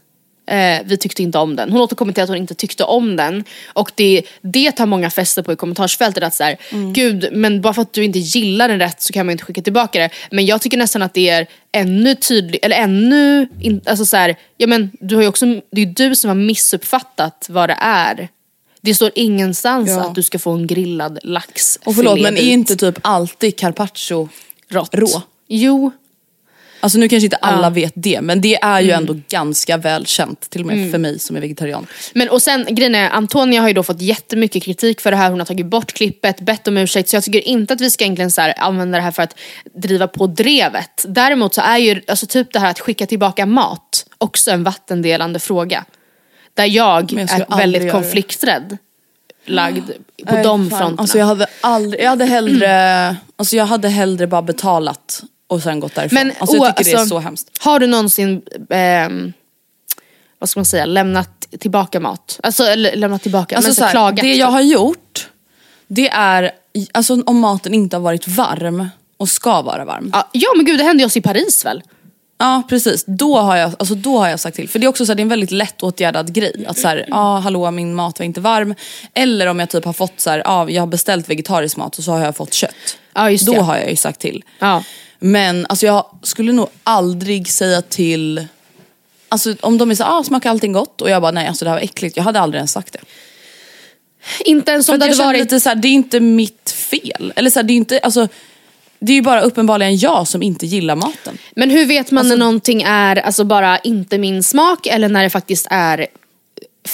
[0.50, 1.72] Eh, vi tyckte inte om den.
[1.72, 3.44] Hon återkommer till att hon inte tyckte om den.
[3.74, 6.24] Och det, det tar många fäster på i kommentarsfältet.
[6.24, 6.58] Att så här,
[6.94, 9.62] Gud, men bara för att du inte gillar den rätt så kan man inte skicka
[9.62, 10.10] tillbaka det.
[10.32, 14.36] Men jag tycker nästan att det är ännu tydligt, eller ännu, in, alltså så här,
[14.58, 18.30] ja men du har också, det är ju du som har missuppfattat vad det är.
[18.82, 20.02] Det står ingenstans Ja.
[20.06, 21.80] att du ska få en grillad lax.
[21.84, 24.30] Och förlåt men är inte typ alltid carpaccio
[24.70, 24.96] rått?
[24.96, 25.22] rå?
[25.48, 25.92] Jo,
[26.88, 29.00] Alltså nu kanske inte alla vet det men det är ju Mm.
[29.00, 30.50] ändå ganska välkänt.
[30.50, 31.88] Till och med för mig som är vegetarian.
[32.14, 35.30] Men och sen grejen är, Antonia har ju då fått jättemycket kritik för det här.
[35.30, 37.10] Hon har tagit bort klippet, bett om ursäkt.
[37.10, 39.36] Så jag tycker inte att vi ska egentligen så här, använda det här för att
[39.76, 41.06] driva på drevet.
[41.08, 45.40] Däremot så är ju alltså typ det här att skicka tillbaka mat också en vattendelande
[45.40, 45.86] fråga.
[46.54, 48.78] Där jag, jag är väldigt konflikträdd
[49.46, 49.88] lagd
[50.28, 50.80] på Nej, de fan.
[50.80, 51.02] fronterna.
[51.02, 55.80] Alltså jag hade aldrig, jag hade hellre, alltså jag hade hellre bara betalat och sen
[55.80, 56.16] gått därifrån.
[56.16, 57.50] Men alltså jag o- tycker det är alltså, så hemskt.
[57.60, 59.34] Har du någonsin, ehm,
[60.40, 62.40] vad ska man säga, lämnat tillbaka mat?
[62.44, 64.22] Alltså eller lämnat tillbaka, Alltså men så så här, klagat.
[64.22, 65.28] det jag har gjort,
[65.88, 66.52] det är,
[66.92, 70.10] alltså om maten inte har varit varm och ska vara varm.
[70.14, 71.84] ja, ja men gud det hände ju oss i Paris väl?
[72.40, 74.70] Ja precis, då har jag, alltså, då har jag sagt till.
[74.70, 76.66] För det är också så här, det är en väldigt lätt åtgärdad grej.
[76.68, 78.76] Att såhär, ja hallå min mat var inte varm.
[79.14, 82.04] Eller om jag typ har fått så här, ja jag har beställt vegetarisk mat och
[82.04, 82.76] så har jag fått kött.
[83.14, 83.62] Ja, just då det.
[83.62, 84.44] har jag ju sagt till.
[84.60, 84.84] Ja.
[85.20, 88.48] Men alltså jag skulle nog aldrig säga till,
[89.30, 91.02] alltså om de är såhär, ah, smakar allting gott?
[91.02, 92.18] Och jag bara nej alltså det här var äckligt.
[92.18, 93.00] Jag hade aldrig ens sagt det.
[94.46, 95.40] Inte ens om det hade varit...
[95.40, 97.34] lite såhär, det är inte mitt fel.
[97.36, 98.28] Eller såhär, det är inte, alltså
[99.00, 101.38] det är ju bara uppenbarligen jag som inte gillar maten.
[101.56, 105.30] Men hur vet man när någonting är alltså bara inte min smak eller när det
[105.30, 106.08] faktiskt är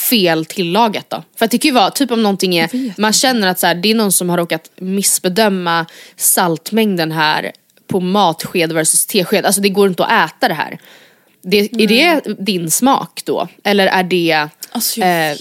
[0.10, 1.24] fel tillagat då?
[1.36, 3.92] För det kan ju vara typ om någonting är, man känner att så här, det
[3.92, 7.52] är någon som har råkat missbedöma saltmängden här
[7.94, 9.46] på matsked versus tesked.
[9.46, 10.80] Alltså det går inte att äta det här.
[11.44, 13.48] Det, är det din smak då?
[13.64, 15.38] Eller är det Alltså, eh,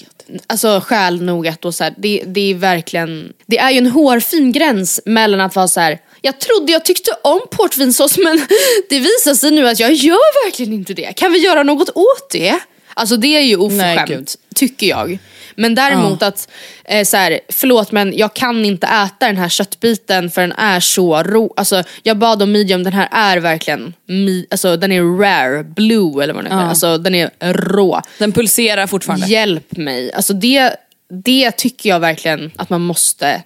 [0.46, 3.86] alltså skäl nog att då så här, det, det är verkligen, det är ju en
[3.86, 8.46] hårfin gräns mellan att vara så här, Jag trodde jag tyckte om portvinsås men
[8.88, 11.12] det visar sig nu att jag gör verkligen inte det.
[11.16, 12.58] Kan vi göra något åt det?
[12.94, 15.18] Alltså det är ju Nej, oförskämt, tycker jag.
[15.56, 16.48] Men däremot att,
[16.84, 20.80] eh, så här, förlåt men jag kan inte äta den här köttbiten för den är
[20.80, 21.54] så rå.
[21.56, 26.24] Alltså, jag bad om medium, den här är verkligen, mi- alltså, den är rare, blue
[26.24, 26.64] eller vad den heter.
[26.64, 26.68] Ja.
[26.70, 28.00] Alltså den är rå.
[28.18, 29.26] Den pulserar fortfarande.
[29.26, 30.12] Hjälp mig.
[30.12, 30.76] Alltså det,
[31.24, 33.42] det tycker jag verkligen att man måste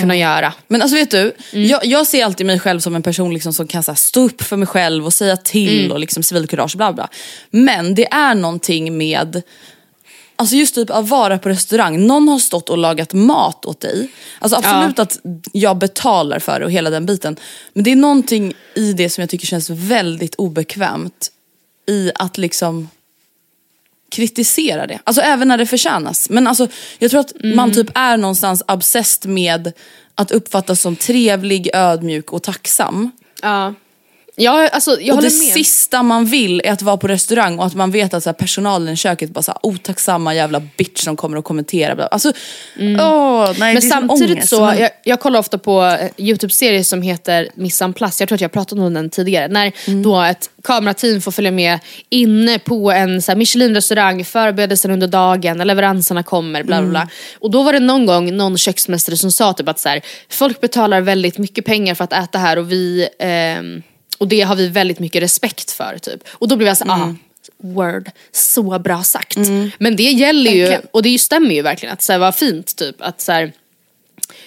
[0.00, 0.52] kunna göra.
[0.68, 1.18] Men alltså vet du,
[1.52, 1.66] Mm.
[1.68, 4.20] jag, jag ser alltid mig själv som en person liksom som kan så här, stå
[4.20, 5.92] upp för mig själv och säga till Mm.
[5.92, 7.08] och liksom civilkurage bla bla.
[7.50, 9.42] Men det är någonting med
[10.38, 14.08] Alltså just typ att vara på restaurang, någon har stått och lagat mat åt dig.
[14.38, 15.18] Alltså absolut att
[15.52, 17.36] jag betalar för det och hela den biten.
[17.72, 21.30] Men det är någonting i det som jag tycker känns väldigt obekvämt.
[21.88, 22.88] I att liksom
[24.10, 24.98] kritisera det.
[25.04, 26.30] Alltså även när det förtjänas.
[26.30, 26.68] Men alltså
[26.98, 27.56] jag tror att Mm.
[27.56, 29.72] man typ är någonstans obsessed med
[30.14, 33.10] att uppfattas som trevlig, ödmjuk och tacksam.
[33.42, 33.74] Ja.
[34.38, 35.32] Ja, alltså, jag och det med.
[35.52, 38.34] sista man vill är att vara på restaurang och att man vet att så här,
[38.34, 42.08] personalen i köket bara så här, otacksamma jävla bitch som kommer och kommenterar.
[42.10, 42.28] Alltså,
[42.78, 43.74] åh, nej, Mm.
[43.74, 44.48] Men samtidigt ångest.
[44.48, 48.36] så, Men- jag, jag kollar ofta på eh, Youtube-serier som heter Missan Plast, jag tror
[48.36, 49.48] att jag pratat om den tidigare.
[49.48, 50.02] När Mm.
[50.02, 51.78] då ett kamerateam får följa med
[52.10, 57.00] inne på en Michelin-restaurang, förberedelsen under dagen, leveranserna kommer, bla bla bla.
[57.00, 57.10] Mm.
[57.40, 60.60] Och då var det någon gång någon köksmästare som sa typ att så här, folk
[60.60, 63.82] betalar väldigt mycket pengar för att äta här och vi ehm,
[64.18, 66.20] och det har vi väldigt mycket respekt för typ.
[66.28, 67.00] Och då blev jag så Mm.
[67.00, 67.14] ah,
[67.58, 69.36] word, så bra sagt.
[69.78, 70.82] Men det gäller ju, Verkligen.
[70.90, 73.52] och det ju stämmer ju verkligen att så här, vad fint typ att så här,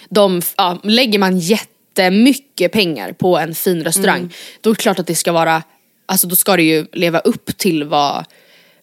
[0.08, 4.30] de, ja, lägger man jättemycket pengar på en fin restaurang Mm.
[4.60, 5.62] då är det klart att det ska vara,
[6.06, 8.24] alltså då ska det ju leva upp till vad,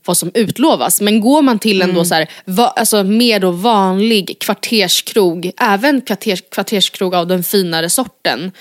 [0.08, 1.02] vad som utlovas.
[1.02, 6.02] Men går man till en då så här, va, alltså mer då vanlig kvarterskrog, även
[6.02, 8.52] kvarters, kvarterskrog av den finare sorten.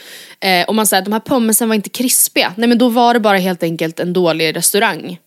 [0.40, 3.14] Eh, och man säger att de här pommesen var inte krispiga, nej men då var
[3.14, 5.18] det bara helt enkelt en dålig restaurang.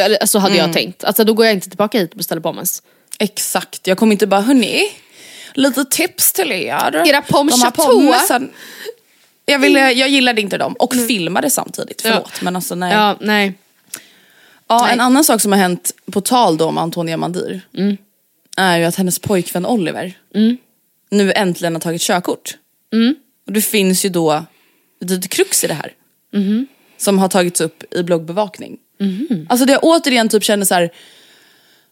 [0.00, 1.04] Eller, Så alltså hade jag tänkt.
[1.04, 2.82] Alltså då går jag inte tillbaka hit och beställer pommes.
[3.18, 4.82] Exakt, jag kommer inte bara hörni,
[5.54, 7.02] lite tips till er.
[7.06, 8.14] Era pommes chateau.
[9.46, 12.42] Jag, ville, jag gillade inte dem och filmade samtidigt, förlåt.
[12.42, 12.92] Men alltså nej.
[12.92, 13.16] Ja,
[14.70, 17.60] Ja, en annan sak som har hänt på tal då om Antonia Mandir.
[17.76, 17.96] Mm.
[18.56, 20.18] Är ju att hennes pojkvän Oliver
[21.10, 22.56] nu äntligen har tagit körkort.
[22.92, 23.14] Mm.
[23.46, 24.44] Och det finns ju då
[25.04, 25.92] ett krux i det här.
[26.32, 26.66] Mm-hmm.
[26.96, 28.78] Som har tagits upp i bloggbevakning.
[29.48, 30.90] Alltså det jag återigen typ känner så här.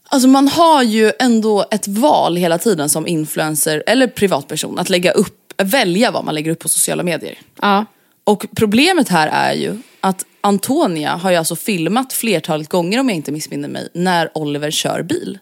[0.09, 5.11] Alltså man har ju ändå ett val hela tiden som influencer eller privatperson att lägga
[5.11, 7.39] upp, välja vad man lägger upp på sociala medier.
[7.61, 7.85] Ja.
[8.29, 13.16] Och problemet här är ju att Antonia har ju alltså filmat flertalet gånger om jag
[13.16, 15.39] inte missminner mig när Oliver kör bil.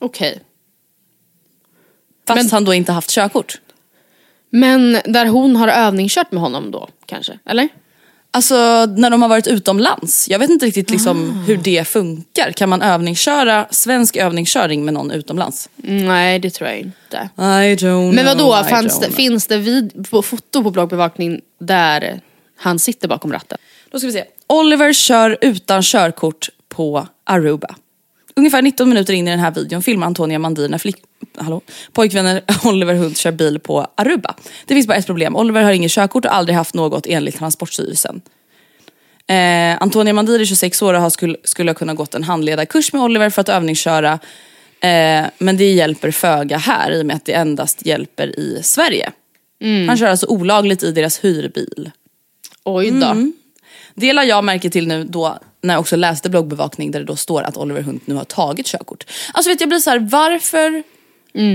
[0.00, 0.40] Okej.
[2.26, 3.60] Fast Men- han då inte haft körkort.
[4.50, 7.38] Men där hon har övningskört med honom då kanske?
[7.44, 7.68] Eller?
[8.32, 10.28] Alltså när de har varit utomlands.
[10.28, 12.52] Jag vet inte riktigt liksom hur det funkar.
[12.52, 15.68] Kan man övningsköra svensk övningskörning med någon utomlands?
[15.84, 17.28] Mm, Nej det tror jag inte.
[17.36, 19.16] I don't Men vadå, know, don't det, know.
[19.16, 22.20] finns det vid, på foto på bloggbevakning där
[22.56, 23.58] han sitter bakom ratten?
[23.90, 24.24] Då ska vi se.
[24.46, 27.74] Oliver kör utan körkort på Aruba.
[28.36, 30.96] Ungefär 19 minuter in i den här videon filmar Antonia Mandir när flick...
[31.36, 31.60] Hallå?
[31.92, 34.34] pojkvännen Oliver Hund kör bil på Aruba.
[34.66, 35.36] Det finns bara ett problem.
[35.36, 38.20] Oliver har inget körkort och aldrig haft något enligt Transportstyrelsen.
[39.26, 42.92] Eh, Antonia Mandir är 26 år och har skulle, skulle ha kunnat gått en handledarkurs
[42.92, 44.12] med Oliver för att övningsköra.
[44.80, 49.12] Eh, men det hjälper föga här i och med att det endast hjälper i Sverige.
[49.88, 51.90] Han kör alltså olagligt i deras hyrbil.
[52.64, 53.06] Oj då.
[53.06, 53.32] Mm.
[53.94, 57.16] Det la jag märke till nu då när jag också läste bloggbevakning där det då
[57.16, 59.04] står att Oliver Hunt nu har tagit körkort.
[59.32, 60.82] Alltså vet jag blir så här, varför?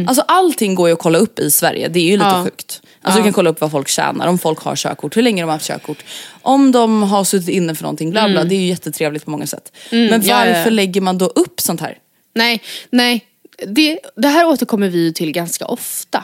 [0.08, 2.44] Alltså allting går ju att kolla upp i Sverige, det är ju lite Ja.
[2.44, 2.82] sjukt.
[3.02, 5.46] Alltså du kan kolla upp vad folk tjänar, om folk har körkort, hur länge de
[5.46, 6.04] har haft körkort.
[6.42, 8.44] Om de har suttit inne för någonting, bla bla.
[8.44, 9.72] Det är ju jättetrevligt på många sätt.
[9.92, 10.22] Men Mm.
[10.24, 10.70] ja, varför ja, ja.
[10.70, 11.98] lägger man då upp sånt här?
[12.36, 13.26] Nej, nej.
[13.68, 16.24] Det, det här återkommer vi ju till ganska ofta.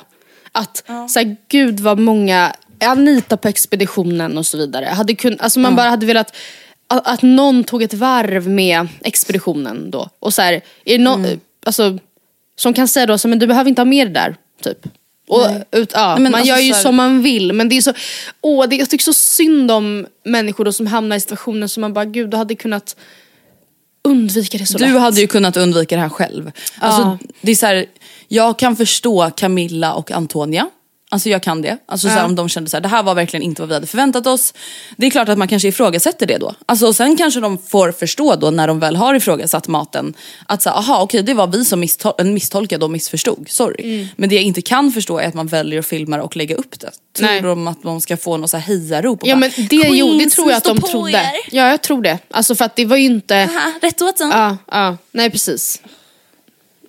[0.52, 4.86] Att så här, gud vad många, Anita på expeditionen och så vidare.
[4.86, 6.36] Hade kun, alltså man bara hade velat
[6.92, 10.10] att, att någon tog ett varv med expeditionen då.
[10.20, 10.54] Och så här,
[10.86, 11.28] är det någon,
[11.66, 11.98] alltså,
[12.56, 14.36] som kan säga då, så, men du behöver inte ha med det där.
[14.64, 14.78] Typ.
[15.28, 17.94] Och, ut, ja, men man alltså gör ju som man vill men det är så,
[18.42, 21.94] åh, det, jag tycker så synd om människor då som hamnar i situationer som man
[21.94, 22.96] bara, gud du hade kunnat
[24.04, 25.02] undvika det så Du lätt.
[25.02, 26.52] hade ju kunnat undvika det här själv.
[26.80, 27.86] Alltså, det är så här,
[28.28, 30.70] jag kan förstå Camilla och Antonia.
[31.14, 31.78] Alltså jag kan det.
[31.86, 32.14] Alltså Ja.
[32.14, 34.28] såhär, om de kände så här, det här var verkligen inte vad vi hade förväntat
[34.28, 34.54] oss.
[34.98, 36.54] Det är klart att man kanske ifrågasätter det då.
[36.66, 40.14] Alltså och sen kanske de får förstå då när de väl har ifrågasatt maten.
[40.48, 43.46] Att säga, aha okej det var vi som misstol- misstolkade och missförstod.
[43.50, 43.96] Sorry.
[43.96, 44.08] Mm.
[44.16, 46.80] Men det jag inte kan förstå är att man väljer att filma och lägga upp
[46.80, 46.92] det.
[47.14, 47.42] Tror Nej.
[47.42, 49.22] de att de ska få något så här hejarop?
[49.22, 51.12] och Ja bara, men det, jo, det "Queens, tror jag att de trodde.
[51.12, 52.20] er." Ja jag tror det.
[52.32, 53.36] Alltså för att det var ju inte...
[53.44, 54.30] Aha, rätt åt sen.
[54.32, 54.98] Ja, ja.
[55.12, 55.82] Nej precis.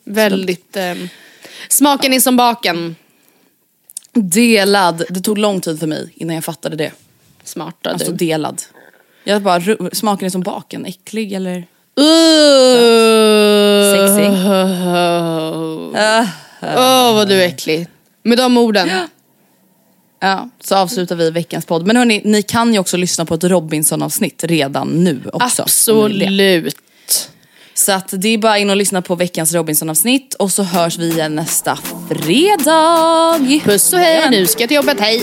[0.04, 0.76] Väldigt...
[0.76, 1.08] ehm,
[1.68, 2.96] smaken är som baken.
[4.14, 5.02] Delad.
[5.10, 6.92] Det tog lång tid för mig innan jag fattade det.
[7.44, 8.16] Smarta Alltså du.
[8.16, 8.62] delad.
[9.24, 11.56] Jag bara, ru- smaken är som baken, äcklig eller?
[11.56, 11.64] Uh,
[13.94, 14.28] Sexy.
[16.62, 17.86] Åh vad du är äcklig.
[18.22, 18.88] Med de orden.
[20.20, 21.86] Ja, så avslutar vi veckans podd.
[21.86, 25.62] Men hörni, ni kan ju också lyssna på ett Robinson-avsnitt redan nu också.
[25.92, 26.56] om ni vill det.
[26.56, 26.76] Absolut.
[27.74, 31.08] Så att det är bara in och lyssna på veckans Robinson-avsnitt och så hörs vi
[31.08, 33.38] igen nästa fredag.
[33.64, 35.22] Puss och hej, nu ska jag till jobbet, hej.